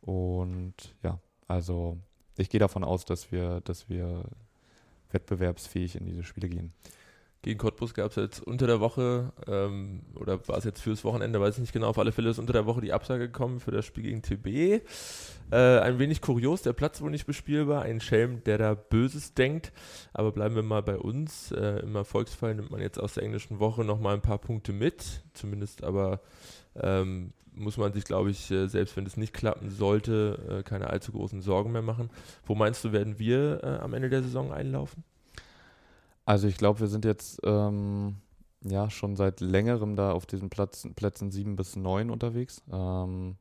Und 0.00 0.74
ja, 1.02 1.20
also 1.46 1.98
ich 2.36 2.50
gehe 2.50 2.58
davon 2.58 2.82
aus, 2.82 3.04
dass 3.04 3.30
wir, 3.30 3.60
dass 3.60 3.88
wir 3.88 4.24
wettbewerbsfähig 5.12 5.96
in 5.96 6.06
diese 6.06 6.24
Spiele 6.24 6.48
gehen. 6.48 6.72
Gegen 7.44 7.58
Cottbus 7.58 7.92
gab 7.92 8.10
es 8.10 8.16
jetzt 8.16 8.40
unter 8.40 8.68
der 8.68 8.78
Woche, 8.78 9.32
ähm, 9.48 10.02
oder 10.14 10.46
war 10.46 10.58
es 10.58 10.64
jetzt 10.64 10.80
fürs 10.80 11.02
Wochenende, 11.02 11.40
weiß 11.40 11.56
ich 11.56 11.60
nicht 11.60 11.72
genau, 11.72 11.88
auf 11.88 11.98
alle 11.98 12.12
Fälle 12.12 12.30
ist 12.30 12.38
unter 12.38 12.52
der 12.52 12.66
Woche 12.66 12.80
die 12.80 12.92
Absage 12.92 13.26
gekommen 13.26 13.58
für 13.58 13.72
das 13.72 13.84
Spiel 13.84 14.04
gegen 14.04 14.22
TB. 14.22 14.80
Äh, 15.50 15.80
ein 15.80 15.98
wenig 15.98 16.20
kurios, 16.20 16.62
der 16.62 16.72
Platz 16.72 17.00
wohl 17.00 17.10
nicht 17.10 17.26
bespielbar, 17.26 17.82
ein 17.82 18.00
Schelm, 18.00 18.44
der 18.44 18.58
da 18.58 18.74
Böses 18.74 19.34
denkt. 19.34 19.72
Aber 20.12 20.30
bleiben 20.30 20.54
wir 20.54 20.62
mal 20.62 20.84
bei 20.84 20.96
uns. 20.96 21.50
Äh, 21.50 21.80
Im 21.80 21.96
Erfolgsfall 21.96 22.54
nimmt 22.54 22.70
man 22.70 22.80
jetzt 22.80 23.00
aus 23.00 23.14
der 23.14 23.24
englischen 23.24 23.58
Woche 23.58 23.84
nochmal 23.84 24.14
ein 24.14 24.22
paar 24.22 24.38
Punkte 24.38 24.72
mit, 24.72 25.24
zumindest 25.34 25.82
aber 25.82 26.20
ähm, 26.76 27.32
muss 27.54 27.76
man 27.76 27.92
sich, 27.92 28.04
glaube 28.04 28.30
ich, 28.30 28.50
äh, 28.50 28.66
selbst 28.66 28.96
wenn 28.96 29.06
es 29.06 29.16
nicht 29.16 29.34
klappen 29.34 29.70
sollte, 29.70 30.60
äh, 30.60 30.62
keine 30.62 30.88
allzu 30.88 31.12
großen 31.12 31.42
Sorgen 31.42 31.72
mehr 31.72 31.82
machen. 31.82 32.10
Wo 32.44 32.54
meinst 32.54 32.84
du, 32.84 32.92
werden 32.92 33.18
wir 33.18 33.62
äh, 33.62 33.78
am 33.78 33.94
Ende 33.94 34.08
der 34.08 34.22
Saison 34.22 34.52
einlaufen? 34.52 35.04
Also 36.24 36.46
ich 36.48 36.56
glaube, 36.56 36.80
wir 36.80 36.86
sind 36.88 37.04
jetzt 37.04 37.40
ähm, 37.44 38.16
ja 38.64 38.90
schon 38.90 39.16
seit 39.16 39.40
längerem 39.40 39.96
da 39.96 40.12
auf 40.12 40.26
diesen 40.26 40.50
Platz, 40.50 40.88
Plätzen 40.94 41.30
7 41.30 41.56
bis 41.56 41.76
9 41.76 42.10
unterwegs. 42.10 42.62
Ähm, 42.72 43.36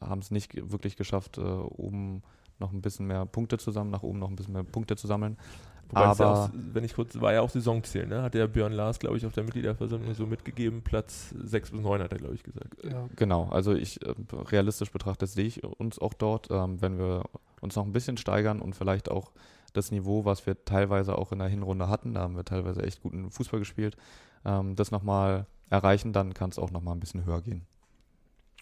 Haben 0.00 0.20
es 0.20 0.30
nicht 0.30 0.70
wirklich 0.70 0.96
geschafft, 0.96 1.38
äh, 1.38 1.42
oben 1.42 2.22
noch 2.60 2.72
ein 2.72 2.82
bisschen 2.82 3.06
mehr 3.06 3.26
Punkte 3.26 3.58
zusammen, 3.58 3.90
nach 3.90 4.02
oben 4.02 4.20
noch 4.20 4.30
ein 4.30 4.36
bisschen 4.36 4.54
mehr 4.54 4.62
Punkte 4.62 4.96
zu 4.96 5.06
sammeln. 5.06 5.36
Wobei 5.88 6.10
es 6.10 6.18
ja 6.18 6.26
Aber 6.26 6.44
auch, 6.44 6.50
wenn 6.52 6.84
ich 6.84 6.94
kurz, 6.94 7.20
war 7.20 7.32
ja 7.32 7.40
auch 7.40 7.50
Saisonziel, 7.50 8.06
ne? 8.06 8.22
Hat 8.22 8.34
der 8.34 8.46
Björn 8.46 8.72
Lars, 8.72 8.98
glaube 8.98 9.16
ich, 9.16 9.26
auf 9.26 9.32
der 9.32 9.44
Mitgliederversammlung 9.44 10.14
so 10.14 10.26
mitgegeben, 10.26 10.82
Platz 10.82 11.34
6 11.42 11.72
bis 11.72 11.80
9 11.80 12.02
hat 12.02 12.12
er, 12.12 12.18
glaube 12.18 12.34
ich, 12.34 12.42
gesagt. 12.42 12.84
ja. 12.84 13.08
Genau, 13.16 13.48
also 13.50 13.72
ich 13.74 14.04
äh, 14.04 14.14
realistisch 14.32 14.90
betrachtet 14.90 15.28
sehe 15.28 15.46
ich 15.46 15.62
uns 15.64 15.98
auch 15.98 16.14
dort, 16.14 16.48
ähm, 16.50 16.80
wenn 16.80 16.98
wir 16.98 17.24
uns 17.60 17.76
noch 17.76 17.84
ein 17.84 17.92
bisschen 17.92 18.16
steigern 18.16 18.60
und 18.60 18.74
vielleicht 18.74 19.10
auch 19.10 19.32
das 19.72 19.90
Niveau, 19.90 20.24
was 20.24 20.46
wir 20.46 20.64
teilweise 20.64 21.18
auch 21.18 21.32
in 21.32 21.38
der 21.38 21.48
Hinrunde 21.48 21.88
hatten, 21.88 22.14
da 22.14 22.20
haben 22.20 22.36
wir 22.36 22.44
teilweise 22.44 22.82
echt 22.82 23.02
guten 23.02 23.30
Fußball 23.30 23.60
gespielt, 23.60 23.96
ähm, 24.44 24.76
das 24.76 24.90
nochmal 24.90 25.46
erreichen, 25.70 26.12
dann 26.12 26.34
kann 26.34 26.50
es 26.50 26.58
auch 26.58 26.70
nochmal 26.70 26.94
ein 26.94 27.00
bisschen 27.00 27.24
höher 27.24 27.42
gehen. 27.42 27.62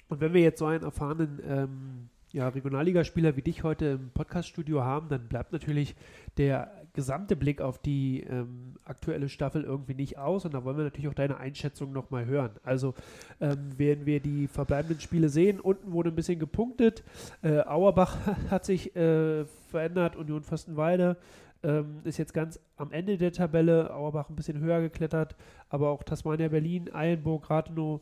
Und 0.09 0.21
wenn 0.21 0.33
wir 0.33 0.41
jetzt 0.41 0.59
so 0.59 0.67
einen 0.67 0.83
erfahrenen 0.83 1.41
ähm, 1.47 2.09
ja, 2.33 2.49
Regionalligaspieler 2.49 3.37
wie 3.37 3.43
dich 3.43 3.63
heute 3.63 3.87
im 3.87 4.11
Podcaststudio 4.11 4.83
haben, 4.83 5.09
dann 5.09 5.29
bleibt 5.29 5.53
natürlich 5.53 5.95
der 6.37 6.82
gesamte 6.95 7.37
Blick 7.37 7.61
auf 7.61 7.79
die 7.79 8.21
ähm, 8.21 8.75
aktuelle 8.85 9.29
Staffel 9.29 9.65
irgendwie 9.65 9.95
nicht 9.95 10.19
aus. 10.19 10.45
Und 10.45 10.55
da 10.55 10.65
wollen 10.65 10.77
wir 10.77 10.85
natürlich 10.85 11.09
auch 11.09 11.15
deine 11.15 11.39
Einschätzung 11.39 11.93
nochmal 11.93 12.27
hören. 12.27 12.51
Also 12.63 12.95
ähm, 13.41 13.79
werden 13.79 14.07
wir 14.07 14.21
die 14.21 14.47
verbleibenden 14.47 15.01
Spiele 15.01 15.29
sehen. 15.29 15.61
Unten 15.61 15.93
wurde 15.93 16.11
ein 16.11 16.17
bisschen 16.17 16.39
gepunktet. 16.39 17.03
Äh, 17.43 17.61
Auerbach 17.61 18.17
hat 18.51 18.65
sich 18.65 18.95
äh, 18.95 19.45
verändert. 19.71 20.17
Union 20.17 20.43
Fürstenwalde 20.43 21.17
ähm, 21.63 22.01
ist 22.05 22.19
jetzt 22.19 22.35
ganz 22.35 22.61
am 22.77 22.93
Ende 22.93 23.17
der 23.17 23.33
Tabelle. 23.33 23.95
Auerbach 23.95 24.29
ein 24.29 24.37
bisschen 24.37 24.61
höher 24.61 24.81
geklettert. 24.81 25.37
Aber 25.69 25.91
auch 25.91 26.03
Tasmania 26.03 26.49
Berlin, 26.49 26.93
Eilenburg, 26.93 27.49
Rathenow, 27.49 28.01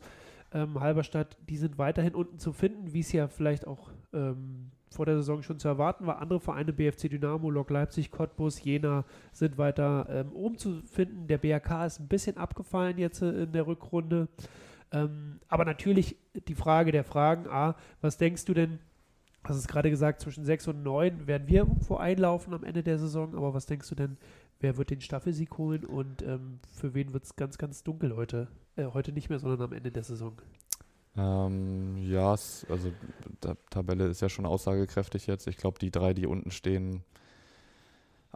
ähm, 0.53 0.79
Halberstadt, 0.79 1.37
die 1.49 1.57
sind 1.57 1.77
weiterhin 1.77 2.13
unten 2.13 2.39
zu 2.39 2.51
finden, 2.51 2.93
wie 2.93 2.99
es 2.99 3.11
ja 3.13 3.29
vielleicht 3.29 3.65
auch 3.65 3.89
ähm, 4.13 4.71
vor 4.91 5.05
der 5.05 5.15
Saison 5.15 5.41
schon 5.41 5.57
zu 5.57 5.67
erwarten 5.67 6.05
war. 6.05 6.21
Andere 6.21 6.39
Vereine, 6.39 6.73
BFC 6.73 7.09
Dynamo, 7.09 7.49
Lok 7.49 7.69
Leipzig, 7.69 8.11
Cottbus, 8.11 8.61
Jena, 8.63 9.05
sind 9.31 9.57
weiter 9.57 10.07
ähm, 10.09 10.33
oben 10.33 10.57
zu 10.57 10.81
finden. 10.81 11.27
Der 11.27 11.37
BRK 11.37 11.85
ist 11.85 11.99
ein 11.99 12.07
bisschen 12.07 12.37
abgefallen 12.37 12.97
jetzt 12.97 13.21
äh, 13.21 13.43
in 13.43 13.53
der 13.53 13.65
Rückrunde. 13.67 14.27
Ähm, 14.91 15.39
aber 15.47 15.63
natürlich 15.63 16.17
die 16.47 16.55
Frage 16.55 16.91
der 16.91 17.05
Fragen, 17.05 17.47
A, 17.47 17.75
was 18.01 18.17
denkst 18.17 18.43
du 18.45 18.53
denn, 18.53 18.79
hast 19.43 19.57
es 19.57 19.67
gerade 19.67 19.89
gesagt, 19.89 20.21
zwischen 20.21 20.43
6 20.43 20.67
und 20.67 20.83
9 20.83 21.25
werden 21.25 21.47
wir 21.47 21.59
irgendwo 21.59 21.95
einlaufen 21.95 22.53
am 22.53 22.63
Ende 22.63 22.83
der 22.83 22.99
Saison, 22.99 23.35
aber 23.35 23.53
was 23.53 23.65
denkst 23.65 23.89
du 23.89 23.95
denn, 23.95 24.17
wer 24.59 24.77
wird 24.77 24.89
den 24.89 25.01
Staffelsieg 25.01 25.57
holen 25.57 25.85
und 25.85 26.21
ähm, 26.21 26.59
für 26.73 26.93
wen 26.93 27.13
wird 27.13 27.23
es 27.23 27.35
ganz, 27.37 27.57
ganz 27.57 27.83
dunkel 27.83 28.15
heute? 28.15 28.49
Äh, 28.75 28.87
heute 28.87 29.13
nicht 29.13 29.29
mehr, 29.29 29.39
sondern 29.39 29.61
am 29.61 29.73
Ende 29.73 29.91
der 29.91 30.03
Saison. 30.03 30.33
Ähm, 31.17 31.97
ja, 31.97 32.31
also 32.31 32.67
die 32.69 33.53
Tabelle 33.69 34.07
ist 34.07 34.21
ja 34.21 34.29
schon 34.29 34.45
aussagekräftig 34.45 35.27
jetzt. 35.27 35.47
Ich 35.47 35.57
glaube, 35.57 35.79
die 35.79 35.91
drei, 35.91 36.13
die 36.13 36.25
unten 36.25 36.51
stehen, 36.51 37.03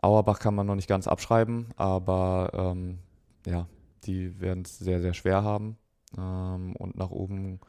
Auerbach 0.01 0.39
kann 0.39 0.55
man 0.55 0.67
noch 0.67 0.75
nicht 0.75 0.89
ganz 0.89 1.07
abschreiben, 1.07 1.67
aber 1.77 2.51
ähm, 2.53 2.99
ja, 3.45 3.67
die 4.03 4.39
werden 4.39 4.63
es 4.65 4.77
sehr, 4.77 5.01
sehr 5.01 5.13
schwer 5.13 5.43
haben. 5.43 5.77
Ähm, 6.17 6.75
und 6.75 6.97
nach 6.97 7.11
oben 7.11 7.59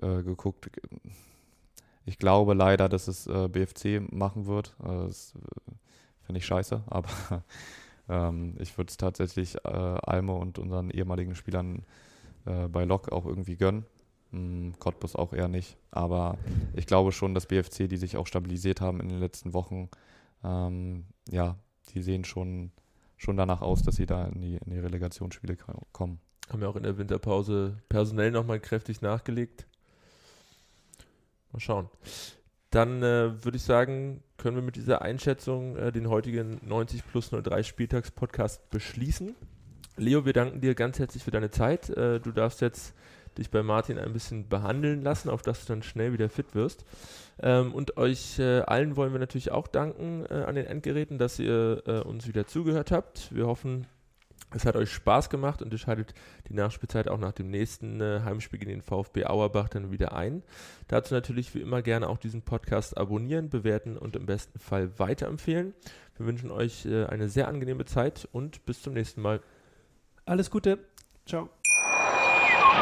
äh, 0.00 0.22
geguckt. 0.22 0.70
Ich 2.04 2.18
glaube 2.18 2.54
leider, 2.54 2.88
dass 2.88 3.08
es 3.08 3.26
äh, 3.26 3.48
BFC 3.48 4.12
machen 4.12 4.46
wird. 4.46 4.76
Äh, 4.82 5.06
das 5.06 5.34
äh, 5.34 5.72
finde 6.22 6.38
ich 6.38 6.46
scheiße, 6.46 6.82
aber 6.88 7.08
ähm, 8.08 8.56
ich 8.58 8.76
würde 8.78 8.90
es 8.90 8.96
tatsächlich 8.96 9.56
äh, 9.64 9.68
Alme 9.68 10.34
und 10.34 10.58
unseren 10.58 10.90
ehemaligen 10.90 11.34
Spielern 11.34 11.84
äh, 12.46 12.68
bei 12.68 12.84
Lok 12.84 13.12
auch 13.12 13.26
irgendwie 13.26 13.56
gönnen. 13.56 13.86
Hm, 14.32 14.74
Cottbus 14.78 15.16
auch 15.16 15.32
eher 15.32 15.48
nicht. 15.48 15.76
Aber 15.90 16.36
ich 16.74 16.86
glaube 16.86 17.12
schon, 17.12 17.34
dass 17.34 17.46
BFC, 17.46 17.88
die 17.88 17.96
sich 17.96 18.16
auch 18.16 18.26
stabilisiert 18.26 18.80
haben 18.80 19.00
in 19.00 19.08
den 19.08 19.18
letzten 19.18 19.54
Wochen, 19.54 19.88
ähm, 20.44 21.04
ja, 21.30 21.56
die 21.94 22.02
sehen 22.02 22.24
schon, 22.24 22.72
schon 23.16 23.36
danach 23.36 23.62
aus, 23.62 23.82
dass 23.82 23.96
sie 23.96 24.06
da 24.06 24.26
in 24.26 24.40
die, 24.40 24.56
in 24.56 24.70
die 24.70 24.78
Relegationsspiele 24.78 25.56
kommen. 25.92 26.20
Haben 26.50 26.62
ja 26.62 26.68
auch 26.68 26.76
in 26.76 26.84
der 26.84 26.98
Winterpause 26.98 27.78
personell 27.88 28.30
nochmal 28.30 28.60
kräftig 28.60 29.00
nachgelegt. 29.00 29.66
Mal 31.52 31.60
schauen. 31.60 31.88
Dann 32.70 33.02
äh, 33.02 33.44
würde 33.44 33.56
ich 33.56 33.62
sagen, 33.62 34.22
können 34.36 34.56
wir 34.56 34.62
mit 34.62 34.76
dieser 34.76 35.02
Einschätzung 35.02 35.76
äh, 35.76 35.92
den 35.92 36.08
heutigen 36.08 36.60
90 36.62 37.06
plus 37.06 37.30
03 37.30 37.62
Spieltags-Podcast 37.62 38.68
beschließen. 38.70 39.34
Leo, 39.96 40.26
wir 40.26 40.34
danken 40.34 40.60
dir 40.60 40.74
ganz 40.74 40.98
herzlich 40.98 41.24
für 41.24 41.30
deine 41.30 41.50
Zeit. 41.50 41.88
Äh, 41.90 42.20
du 42.20 42.32
darfst 42.32 42.60
jetzt 42.60 42.94
dich 43.38 43.50
bei 43.50 43.62
Martin 43.62 43.98
ein 43.98 44.12
bisschen 44.12 44.48
behandeln 44.48 45.02
lassen, 45.02 45.28
auf 45.28 45.42
dass 45.42 45.64
du 45.64 45.72
dann 45.72 45.82
schnell 45.82 46.12
wieder 46.12 46.28
fit 46.28 46.54
wirst. 46.54 46.84
Ähm, 47.40 47.74
und 47.74 47.96
euch 47.96 48.38
äh, 48.38 48.60
allen 48.60 48.96
wollen 48.96 49.12
wir 49.12 49.20
natürlich 49.20 49.52
auch 49.52 49.66
danken 49.66 50.24
äh, 50.30 50.44
an 50.46 50.54
den 50.54 50.66
Endgeräten, 50.66 51.18
dass 51.18 51.38
ihr 51.38 51.82
äh, 51.86 52.00
uns 52.00 52.26
wieder 52.26 52.46
zugehört 52.46 52.90
habt. 52.90 53.34
Wir 53.34 53.46
hoffen, 53.46 53.86
es 54.54 54.64
hat 54.64 54.76
euch 54.76 54.92
Spaß 54.92 55.28
gemacht 55.28 55.60
und 55.60 55.72
ihr 55.72 55.78
schaltet 55.78 56.14
die 56.48 56.54
Nachspielzeit 56.54 57.08
auch 57.08 57.18
nach 57.18 57.32
dem 57.32 57.50
nächsten 57.50 58.00
äh, 58.00 58.20
Heimspiel 58.24 58.58
gegen 58.58 58.70
den 58.70 58.82
VfB 58.82 59.26
Auerbach 59.26 59.68
dann 59.68 59.90
wieder 59.90 60.14
ein. 60.14 60.42
Dazu 60.88 61.14
natürlich 61.14 61.54
wie 61.54 61.60
immer 61.60 61.82
gerne 61.82 62.08
auch 62.08 62.18
diesen 62.18 62.42
Podcast 62.42 62.96
abonnieren, 62.96 63.50
bewerten 63.50 63.96
und 63.98 64.16
im 64.16 64.24
besten 64.24 64.58
Fall 64.58 64.98
weiterempfehlen. 64.98 65.74
Wir 66.16 66.26
wünschen 66.26 66.50
euch 66.50 66.86
äh, 66.86 67.06
eine 67.06 67.28
sehr 67.28 67.48
angenehme 67.48 67.84
Zeit 67.84 68.28
und 68.32 68.64
bis 68.64 68.82
zum 68.82 68.94
nächsten 68.94 69.20
Mal. 69.20 69.40
Alles 70.24 70.50
Gute. 70.50 70.78
Ciao. 71.26 71.50